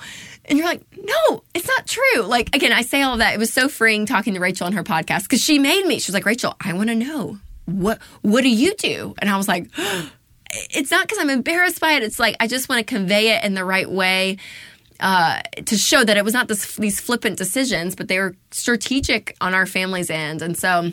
And 0.48 0.58
you're 0.58 0.66
like, 0.66 0.82
no, 0.96 1.42
it's 1.54 1.66
not 1.66 1.86
true. 1.86 2.22
Like, 2.22 2.54
again, 2.54 2.72
I 2.72 2.82
say 2.82 3.02
all 3.02 3.16
that. 3.18 3.34
It 3.34 3.38
was 3.38 3.52
so 3.52 3.68
freeing 3.68 4.06
talking 4.06 4.34
to 4.34 4.40
Rachel 4.40 4.66
on 4.66 4.72
her 4.74 4.84
podcast 4.84 5.24
because 5.24 5.42
she 5.42 5.58
made 5.58 5.84
me. 5.86 5.98
She 5.98 6.10
was 6.10 6.14
like, 6.14 6.24
Rachel, 6.24 6.54
I 6.60 6.72
want 6.72 6.88
to 6.88 6.94
know 6.94 7.38
what 7.66 7.98
what 8.22 8.42
do 8.42 8.48
you 8.48 8.74
do? 8.74 9.14
And 9.18 9.28
I 9.28 9.36
was 9.36 9.48
like, 9.48 9.68
it's 10.50 10.90
not 10.90 11.06
because 11.06 11.18
I'm 11.18 11.30
embarrassed 11.30 11.80
by 11.80 11.92
it. 11.92 12.02
It's 12.02 12.18
like 12.18 12.36
I 12.40 12.46
just 12.46 12.68
want 12.68 12.78
to 12.78 12.84
convey 12.84 13.36
it 13.36 13.44
in 13.44 13.54
the 13.54 13.64
right 13.64 13.90
way 13.90 14.38
uh, 15.00 15.42
to 15.66 15.76
show 15.76 16.02
that 16.02 16.16
it 16.16 16.24
was 16.24 16.32
not 16.32 16.48
this, 16.48 16.76
these 16.76 17.00
flippant 17.00 17.36
decisions, 17.36 17.94
but 17.94 18.08
they 18.08 18.18
were 18.18 18.34
strategic 18.50 19.36
on 19.40 19.52
our 19.52 19.66
family's 19.66 20.10
end. 20.10 20.42
And 20.42 20.56
so 20.56 20.90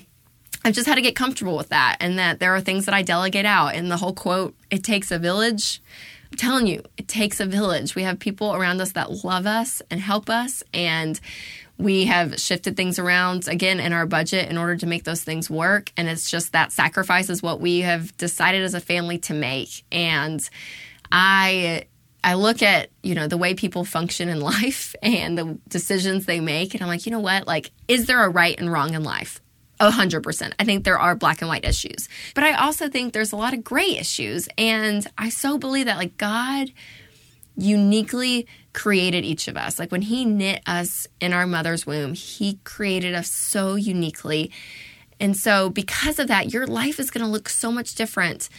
I've 0.65 0.73
just 0.73 0.87
had 0.87 0.95
to 0.95 1.01
get 1.01 1.15
comfortable 1.15 1.55
with 1.55 1.69
that, 1.69 1.97
and 1.99 2.19
that 2.19 2.39
there 2.39 2.55
are 2.55 2.61
things 2.61 2.85
that 2.85 2.95
I 2.95 3.01
delegate 3.01 3.45
out. 3.45 3.75
And 3.75 3.91
the 3.91 3.97
whole 3.97 4.13
quote, 4.13 4.55
"It 4.71 4.83
takes 4.83 5.11
a 5.11 5.19
village." 5.19 5.81
I'm 6.33 6.37
telling 6.37 6.65
you, 6.65 6.81
it 6.97 7.07
takes 7.07 7.39
a 7.39 7.45
village. 7.45 7.93
We 7.93 8.01
have 8.01 8.17
people 8.17 8.55
around 8.55 8.81
us 8.81 8.93
that 8.93 9.23
love 9.23 9.45
us 9.45 9.83
and 9.91 10.01
help 10.01 10.31
us, 10.31 10.63
and 10.73 11.19
we 11.77 12.05
have 12.05 12.39
shifted 12.39 12.75
things 12.75 12.97
around 12.97 13.47
again 13.47 13.79
in 13.79 13.93
our 13.93 14.07
budget 14.07 14.49
in 14.49 14.57
order 14.57 14.75
to 14.77 14.87
make 14.87 15.03
those 15.03 15.23
things 15.23 15.47
work. 15.47 15.91
And 15.95 16.09
it's 16.09 16.31
just 16.31 16.53
that 16.53 16.71
sacrifice 16.71 17.29
is 17.29 17.43
what 17.43 17.61
we 17.61 17.81
have 17.81 18.17
decided 18.17 18.63
as 18.63 18.73
a 18.73 18.79
family 18.79 19.19
to 19.19 19.35
make. 19.35 19.83
And 19.91 20.49
I 21.11 21.83
I 22.23 22.33
look 22.33 22.63
at, 22.63 22.89
you 23.03 23.13
know, 23.13 23.27
the 23.27 23.37
way 23.37 23.53
people 23.53 23.85
function 23.85 24.27
in 24.27 24.39
life 24.53 24.95
and 25.03 25.37
the 25.37 25.59
decisions 25.67 26.25
they 26.25 26.39
make 26.39 26.73
and 26.73 26.81
I'm 26.81 26.89
like, 26.89 27.05
you 27.05 27.11
know 27.11 27.19
what? 27.19 27.45
Like 27.45 27.69
is 27.87 28.07
there 28.07 28.23
a 28.23 28.29
right 28.29 28.59
and 28.59 28.71
wrong 28.71 28.95
in 28.95 29.03
life? 29.03 29.39
100%. 29.79 30.53
I 30.59 30.63
think 30.63 30.83
there 30.83 30.99
are 30.99 31.15
black 31.15 31.41
and 31.41 31.49
white 31.49 31.65
issues. 31.65 32.07
But 32.35 32.43
I 32.43 32.53
also 32.53 32.89
think 32.89 33.13
there's 33.13 33.31
a 33.31 33.37
lot 33.37 33.53
of 33.53 33.63
gray 33.63 33.97
issues. 33.97 34.47
And 34.57 35.05
I 35.17 35.29
so 35.29 35.57
believe 35.57 35.85
that, 35.85 35.97
like, 35.97 36.17
God 36.17 36.71
uniquely 37.55 38.47
created 38.73 39.23
each 39.23 39.47
of 39.47 39.57
us. 39.57 39.79
Like, 39.79 39.91
when 39.91 40.03
He 40.03 40.25
knit 40.25 40.61
us 40.65 41.07
in 41.19 41.33
our 41.33 41.45
mother's 41.45 41.85
womb, 41.85 42.13
He 42.13 42.59
created 42.63 43.13
us 43.13 43.29
so 43.29 43.75
uniquely. 43.75 44.51
And 45.19 45.37
so, 45.37 45.69
because 45.69 46.19
of 46.19 46.27
that, 46.27 46.53
your 46.53 46.67
life 46.67 46.99
is 46.99 47.11
going 47.11 47.25
to 47.25 47.31
look 47.31 47.49
so 47.49 47.71
much 47.71 47.95
different 47.95 48.49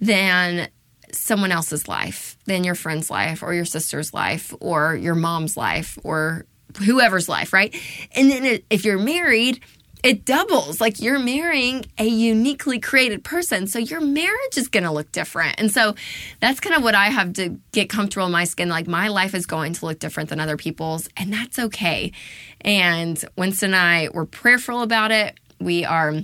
than 0.00 0.68
someone 1.12 1.52
else's 1.52 1.88
life, 1.88 2.38
than 2.46 2.64
your 2.64 2.74
friend's 2.74 3.10
life, 3.10 3.42
or 3.42 3.54
your 3.54 3.64
sister's 3.64 4.14
life, 4.14 4.54
or 4.60 4.96
your 4.96 5.14
mom's 5.14 5.56
life, 5.56 5.98
or 6.04 6.46
whoever's 6.78 7.28
life, 7.28 7.52
right? 7.52 7.74
And 8.12 8.30
then 8.30 8.60
if 8.70 8.84
you're 8.84 8.98
married, 8.98 9.62
it 10.02 10.24
doubles. 10.24 10.80
Like 10.80 11.00
you're 11.00 11.18
marrying 11.18 11.84
a 11.98 12.04
uniquely 12.04 12.80
created 12.80 13.22
person. 13.22 13.66
So 13.66 13.78
your 13.78 14.00
marriage 14.00 14.56
is 14.56 14.68
going 14.68 14.82
to 14.84 14.90
look 14.90 15.12
different. 15.12 15.60
And 15.60 15.70
so 15.70 15.94
that's 16.40 16.58
kind 16.60 16.74
of 16.74 16.82
what 16.82 16.94
I 16.94 17.06
have 17.06 17.34
to 17.34 17.60
get 17.70 17.88
comfortable 17.88 18.26
in 18.26 18.32
my 18.32 18.44
skin. 18.44 18.68
Like 18.68 18.88
my 18.88 19.08
life 19.08 19.34
is 19.34 19.46
going 19.46 19.74
to 19.74 19.86
look 19.86 19.98
different 20.00 20.30
than 20.30 20.40
other 20.40 20.56
people's, 20.56 21.08
and 21.16 21.32
that's 21.32 21.58
okay. 21.58 22.12
And 22.60 23.22
Winston 23.36 23.74
and 23.74 23.76
I 23.76 24.08
were 24.12 24.26
prayerful 24.26 24.82
about 24.82 25.12
it. 25.12 25.38
We 25.60 25.84
are, 25.84 26.14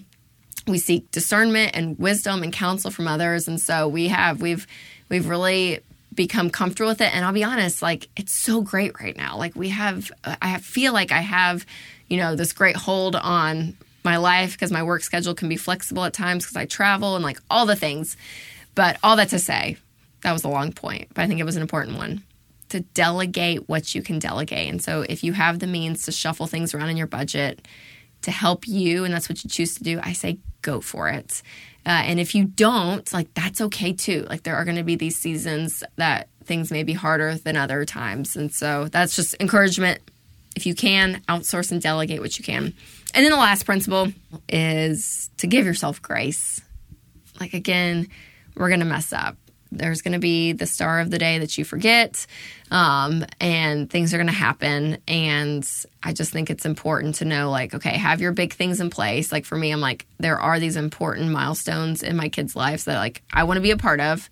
we 0.67 0.79
seek 0.79 1.11
discernment 1.13 1.73
and 1.75 1.99
wisdom 1.99 2.43
and 2.43 2.53
counsel 2.53 2.91
from 2.91 3.07
others. 3.07 3.47
And 3.47 3.61
so 3.61 3.87
we 3.87 4.09
have, 4.09 4.43
we've, 4.43 4.67
we've 5.09 5.29
really 5.29 5.81
become 6.15 6.51
comfortable 6.51 6.91
with 6.91 7.01
it. 7.01 7.15
And 7.15 7.25
I'll 7.25 7.33
be 7.33 7.45
honest, 7.45 7.81
like 7.81 8.09
it's 8.17 8.35
so 8.35 8.61
great 8.61 8.99
right 9.01 9.17
now. 9.17 9.37
Like 9.37 9.55
we 9.55 9.69
have, 9.69 10.11
I 10.25 10.59
feel 10.59 10.93
like 10.93 11.13
I 11.13 11.21
have 11.21 11.65
you 12.09 12.17
know, 12.17 12.35
this 12.35 12.53
great 12.53 12.77
hold 12.77 13.17
on 13.17 13.77
my 14.05 14.17
life 14.17 14.53
because 14.53 14.73
my 14.73 14.83
work 14.83 15.03
schedule 15.03 15.35
can 15.35 15.49
be 15.49 15.57
flexible 15.57 16.05
at 16.05 16.13
times 16.13 16.45
because 16.45 16.57
I 16.57 16.67
travel 16.67 17.15
and 17.15 17.25
like 17.25 17.39
all 17.51 17.67
the 17.67 17.77
things. 17.77 18.17
But 18.75 18.99
all 19.03 19.17
that 19.17 19.31
to 19.31 19.39
say, 19.39 19.77
that 20.23 20.33
was 20.33 20.45
a 20.45 20.49
long 20.49 20.73
point, 20.73 21.09
but 21.15 21.23
I 21.23 21.27
think 21.27 21.41
it 21.41 21.45
was 21.45 21.57
an 21.57 21.63
important 21.63 21.97
one 21.97 22.23
to 22.71 22.81
delegate 22.81 23.69
what 23.69 23.95
you 23.95 24.03
can 24.03 24.19
delegate. 24.19 24.71
And 24.71 24.83
so 24.83 25.03
if 25.09 25.25
you 25.25 25.33
have 25.33 25.59
the 25.59 25.67
means 25.67 26.05
to 26.05 26.13
shuffle 26.13 26.47
things 26.47 26.75
around 26.75 26.91
in 26.91 26.97
your 26.97 27.07
budget 27.07 27.67
to 28.23 28.31
help 28.31 28.67
you, 28.67 29.05
and 29.05 29.15
that's 29.15 29.29
what 29.29 29.43
you 29.43 29.51
choose 29.51 29.75
to 29.77 29.85
do, 29.85 30.01
I 30.03 30.13
say 30.13 30.39
go 30.63 30.81
for 30.81 31.09
it. 31.09 31.43
Uh, 31.87 32.03
and 32.05 32.21
if 32.21 32.35
you 32.35 32.45
don't, 32.45 33.11
like 33.13 33.33
that's 33.35 33.61
okay 33.61 33.93
too. 33.93 34.27
Like 34.29 34.43
there 34.43 34.57
are 34.57 34.65
going 34.65 34.77
to 34.77 34.83
be 34.83 34.97
these 34.97 35.17
seasons 35.17 35.83
that 35.97 36.29
things 36.45 36.71
may 36.71 36.83
be 36.83 36.93
harder 36.93 37.37
than 37.37 37.57
other 37.57 37.85
times. 37.85 38.37
And 38.37 38.53
so 38.53 38.89
that's 38.89 39.17
just 39.17 39.35
encouragement 39.41 40.01
if 40.59 40.67
you 40.67 40.75
can, 40.75 41.23
outsource 41.29 41.73
and 41.73 41.81
delegate 41.81 42.21
what 42.21 42.37
you 42.39 42.45
can. 42.45 42.75
And 43.15 43.25
then 43.25 43.31
the 43.31 43.39
last 43.39 43.65
principle 43.65 44.13
is 44.49 45.31
to 45.39 45.47
give 45.47 45.65
yourself 45.65 46.03
grace. 46.03 46.61
Like, 47.41 47.55
again, 47.55 48.09
we're 48.57 48.69
going 48.69 48.81
to 48.81 48.87
mess 48.87 49.13
up. 49.13 49.37
there's 49.71 50.03
going 50.03 50.13
to 50.13 50.19
be 50.19 50.53
the 50.53 50.67
star 50.67 51.01
of 51.01 51.11
the 51.11 51.19
day 51.19 51.39
that 51.39 51.59
you 51.59 51.65
forget, 51.65 52.27
um, 52.71 53.25
and 53.41 53.91
things 53.91 54.15
are 54.15 54.17
going 54.17 54.29
to 54.29 54.33
happen. 54.33 54.99
And 55.07 55.69
I 56.03 56.13
just 56.13 56.33
think 56.33 56.51
it's 56.51 56.65
important 56.65 57.17
to 57.17 57.25
know, 57.25 57.51
like, 57.51 57.75
okay, 57.75 57.97
have 57.97 58.21
your 58.21 58.33
big 58.33 58.55
things 58.55 58.81
in 58.81 58.91
place. 58.91 59.31
Like 59.31 59.45
for 59.45 59.57
me, 59.57 59.71
I'm 59.71 59.81
like, 59.81 60.07
there 60.19 60.41
are 60.41 60.59
these 60.59 60.77
important 60.77 61.31
milestones 61.31 62.03
in 62.03 62.17
my 62.17 62.29
kids' 62.29 62.57
lives 62.57 62.85
that 62.85 62.97
like 62.97 63.23
I 63.33 63.45
want 63.45 63.59
to 63.59 63.63
be 63.63 63.71
a 63.71 63.77
part 63.77 64.01
of. 64.01 64.29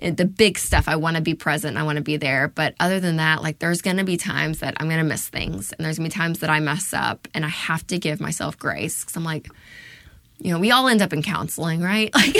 Eh, 0.00 0.10
the 0.10 0.24
big 0.24 0.58
stuff, 0.58 0.88
I 0.88 0.96
want 0.96 1.16
to 1.16 1.22
be 1.22 1.34
present, 1.34 1.76
I 1.76 1.82
want 1.82 1.96
to 1.96 2.02
be 2.02 2.16
there. 2.16 2.48
But 2.48 2.74
other 2.80 3.00
than 3.00 3.16
that, 3.16 3.42
like, 3.42 3.58
there's 3.58 3.82
going 3.82 3.96
to 3.98 4.04
be 4.04 4.16
times 4.16 4.60
that 4.60 4.74
I'm 4.78 4.88
going 4.88 4.98
to 4.98 5.04
miss 5.04 5.28
things, 5.28 5.72
and 5.72 5.84
there's 5.84 5.98
going 5.98 6.10
to 6.10 6.16
be 6.16 6.20
times 6.20 6.40
that 6.40 6.50
I 6.50 6.60
mess 6.60 6.92
up, 6.92 7.28
and 7.34 7.44
I 7.44 7.48
have 7.48 7.86
to 7.88 7.98
give 7.98 8.20
myself 8.20 8.58
grace 8.58 9.00
because 9.00 9.16
I'm 9.16 9.24
like, 9.24 9.48
you 10.38 10.52
know, 10.52 10.58
we 10.58 10.70
all 10.70 10.88
end 10.88 11.02
up 11.02 11.12
in 11.12 11.22
counseling, 11.22 11.80
right? 11.80 12.10
Like, 12.18 12.36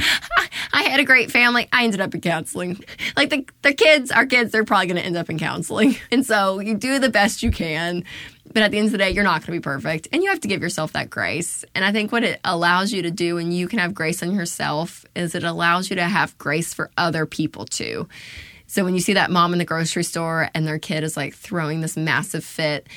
I 0.72 0.84
had 0.84 1.00
a 1.00 1.04
great 1.04 1.30
family. 1.30 1.68
I 1.72 1.84
ended 1.84 2.00
up 2.00 2.14
in 2.14 2.20
counseling. 2.20 2.82
Like 3.16 3.28
the, 3.28 3.44
the 3.62 3.74
kids, 3.74 4.10
our 4.10 4.24
kids, 4.24 4.52
they're 4.52 4.64
probably 4.64 4.86
going 4.86 4.96
to 4.96 5.04
end 5.04 5.16
up 5.16 5.28
in 5.28 5.38
counseling. 5.38 5.96
And 6.10 6.24
so 6.24 6.58
you 6.58 6.74
do 6.74 6.98
the 6.98 7.10
best 7.10 7.42
you 7.42 7.50
can. 7.50 8.04
But 8.52 8.64
at 8.64 8.72
the 8.72 8.78
end 8.78 8.86
of 8.86 8.92
the 8.92 8.98
day, 8.98 9.10
you're 9.10 9.24
not 9.24 9.42
going 9.42 9.46
to 9.46 9.52
be 9.52 9.60
perfect. 9.60 10.08
And 10.12 10.22
you 10.22 10.30
have 10.30 10.40
to 10.40 10.48
give 10.48 10.60
yourself 10.60 10.92
that 10.92 11.08
grace. 11.08 11.64
And 11.74 11.84
I 11.84 11.92
think 11.92 12.10
what 12.10 12.24
it 12.24 12.40
allows 12.44 12.92
you 12.92 13.02
to 13.02 13.10
do 13.10 13.36
when 13.36 13.52
you 13.52 13.68
can 13.68 13.78
have 13.78 13.94
grace 13.94 14.22
on 14.22 14.32
yourself 14.32 15.04
is 15.14 15.34
it 15.34 15.44
allows 15.44 15.88
you 15.88 15.96
to 15.96 16.02
have 16.02 16.36
grace 16.36 16.74
for 16.74 16.90
other 16.96 17.26
people 17.26 17.64
too. 17.64 18.08
So 18.66 18.84
when 18.84 18.94
you 18.94 19.00
see 19.00 19.14
that 19.14 19.30
mom 19.30 19.52
in 19.52 19.58
the 19.58 19.64
grocery 19.64 20.04
store 20.04 20.48
and 20.54 20.66
their 20.66 20.78
kid 20.78 21.04
is 21.04 21.16
like 21.16 21.34
throwing 21.34 21.80
this 21.80 21.96
massive 21.96 22.44
fit, 22.44 22.88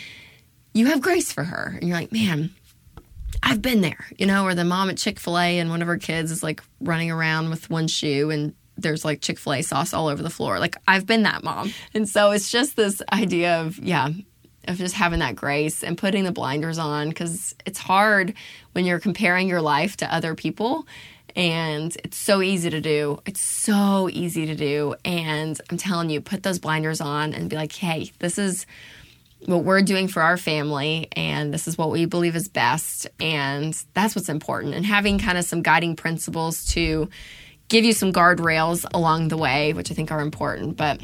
you 0.74 0.88
have 0.88 1.02
grace 1.02 1.32
for 1.32 1.44
her. 1.44 1.76
And 1.80 1.88
you're 1.88 1.98
like, 1.98 2.12
man, 2.12 2.52
I've 3.42 3.62
been 3.62 3.82
there, 3.82 4.06
you 4.18 4.26
know, 4.26 4.46
or 4.46 4.56
the 4.56 4.64
mom 4.64 4.90
at 4.90 4.98
Chick 4.98 5.20
fil 5.20 5.38
A 5.38 5.60
and 5.60 5.70
one 5.70 5.82
of 5.82 5.88
her 5.88 5.98
kids 5.98 6.32
is 6.32 6.44
like 6.44 6.62
running 6.80 7.12
around 7.12 7.50
with 7.50 7.70
one 7.70 7.88
shoe 7.88 8.30
and 8.30 8.54
there's 8.78 9.04
like 9.06 9.22
Chick 9.22 9.38
fil 9.38 9.54
A 9.54 9.62
sauce 9.62 9.94
all 9.94 10.08
over 10.08 10.24
the 10.24 10.30
floor. 10.30 10.60
Like, 10.60 10.78
I've 10.88 11.06
been 11.06 11.24
that 11.24 11.44
mom. 11.44 11.74
And 11.94 12.08
so 12.08 12.32
it's 12.32 12.52
just 12.52 12.76
this 12.76 13.02
idea 13.12 13.62
of, 13.62 13.78
yeah, 13.80 14.10
of 14.68 14.78
just 14.78 14.96
having 14.96 15.20
that 15.20 15.36
grace 15.36 15.84
and 15.84 15.98
putting 15.98 16.24
the 16.24 16.32
blinders 16.32 16.78
on 16.78 17.10
because 17.10 17.56
it's 17.66 17.80
hard 17.80 18.34
when 18.74 18.86
you're 18.86 19.00
comparing 19.00 19.48
your 19.48 19.62
life 19.62 19.98
to 19.98 20.14
other 20.14 20.36
people. 20.36 20.88
And 21.36 21.96
it's 22.04 22.18
so 22.18 22.42
easy 22.42 22.70
to 22.70 22.80
do. 22.80 23.20
It's 23.26 23.42
so 23.42 24.10
easy 24.12 24.46
to 24.46 24.56
do. 24.56 24.96
And 25.04 25.60
I'm 25.70 25.78
telling 25.78 26.10
you, 26.10 26.22
put 26.22 26.44
those 26.44 26.60
blinders 26.60 27.02
on 27.02 27.34
and 27.34 27.50
be 27.50 27.56
like, 27.56 27.74
hey, 27.74 28.12
this 28.20 28.38
is 28.38 28.68
what 29.46 29.64
we're 29.64 29.82
doing 29.82 30.08
for 30.08 30.22
our 30.22 30.38
family 30.38 31.08
and 31.14 31.54
this 31.54 31.68
is 31.68 31.78
what 31.78 31.92
we 31.92 32.06
believe 32.06 32.36
is 32.36 32.48
best 32.48 33.08
and 33.20 33.84
that's 33.94 34.16
what's 34.16 34.30
important 34.30 34.74
and 34.74 34.86
having 34.86 35.20
kind 35.20 35.38
of 35.38 35.44
some 35.44 35.62
guiding 35.62 35.96
principles 35.96 36.66
to 36.66 37.10
give 37.68 37.84
you 37.84 37.94
some 37.94 38.14
guardrails 38.14 38.86
along 38.94 39.28
the 39.28 39.38
way 39.38 39.74
which 39.74 39.92
i 39.92 39.94
think 39.94 40.12
are 40.12 40.22
important 40.22 40.78
but 40.78 41.02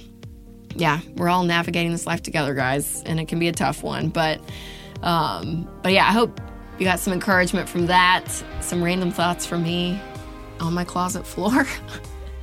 yeah 0.79 0.99
we're 1.15 1.29
all 1.29 1.43
navigating 1.43 1.91
this 1.91 2.07
life 2.07 2.21
together 2.21 2.53
guys 2.53 3.03
and 3.03 3.19
it 3.19 3.27
can 3.27 3.39
be 3.39 3.47
a 3.47 3.51
tough 3.51 3.83
one 3.83 4.09
but 4.09 4.39
um 5.03 5.69
but 5.83 5.91
yeah 5.91 6.07
i 6.07 6.11
hope 6.11 6.39
you 6.77 6.85
got 6.85 6.99
some 6.99 7.13
encouragement 7.13 7.67
from 7.67 7.87
that 7.87 8.25
some 8.61 8.83
random 8.83 9.11
thoughts 9.11 9.45
from 9.45 9.63
me 9.63 9.99
on 10.59 10.73
my 10.73 10.83
closet 10.83 11.25
floor 11.25 11.67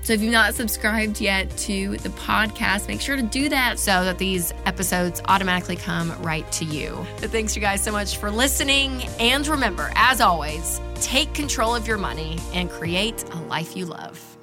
So 0.06 0.12
if 0.12 0.22
you've 0.22 0.30
not 0.30 0.54
subscribed 0.54 1.20
yet 1.20 1.50
to 1.56 1.96
the 1.96 2.10
podcast, 2.10 2.86
make 2.86 3.00
sure 3.00 3.16
to 3.16 3.24
do 3.24 3.48
that 3.48 3.80
so 3.80 4.04
that 4.04 4.18
these 4.18 4.52
episodes 4.64 5.20
automatically 5.24 5.74
come 5.74 6.12
right 6.22 6.48
to 6.52 6.64
you. 6.64 7.04
But 7.20 7.30
thanks 7.30 7.56
you 7.56 7.60
guys 7.60 7.82
so 7.82 7.90
much 7.90 8.16
for 8.16 8.30
listening. 8.30 9.02
And 9.18 9.44
remember, 9.48 9.90
as 9.96 10.20
always, 10.20 10.80
take 11.00 11.34
control 11.34 11.74
of 11.74 11.88
your 11.88 11.98
money 11.98 12.38
and 12.54 12.70
create 12.70 13.24
a 13.32 13.40
life 13.48 13.76
you 13.76 13.86
love. 13.86 14.35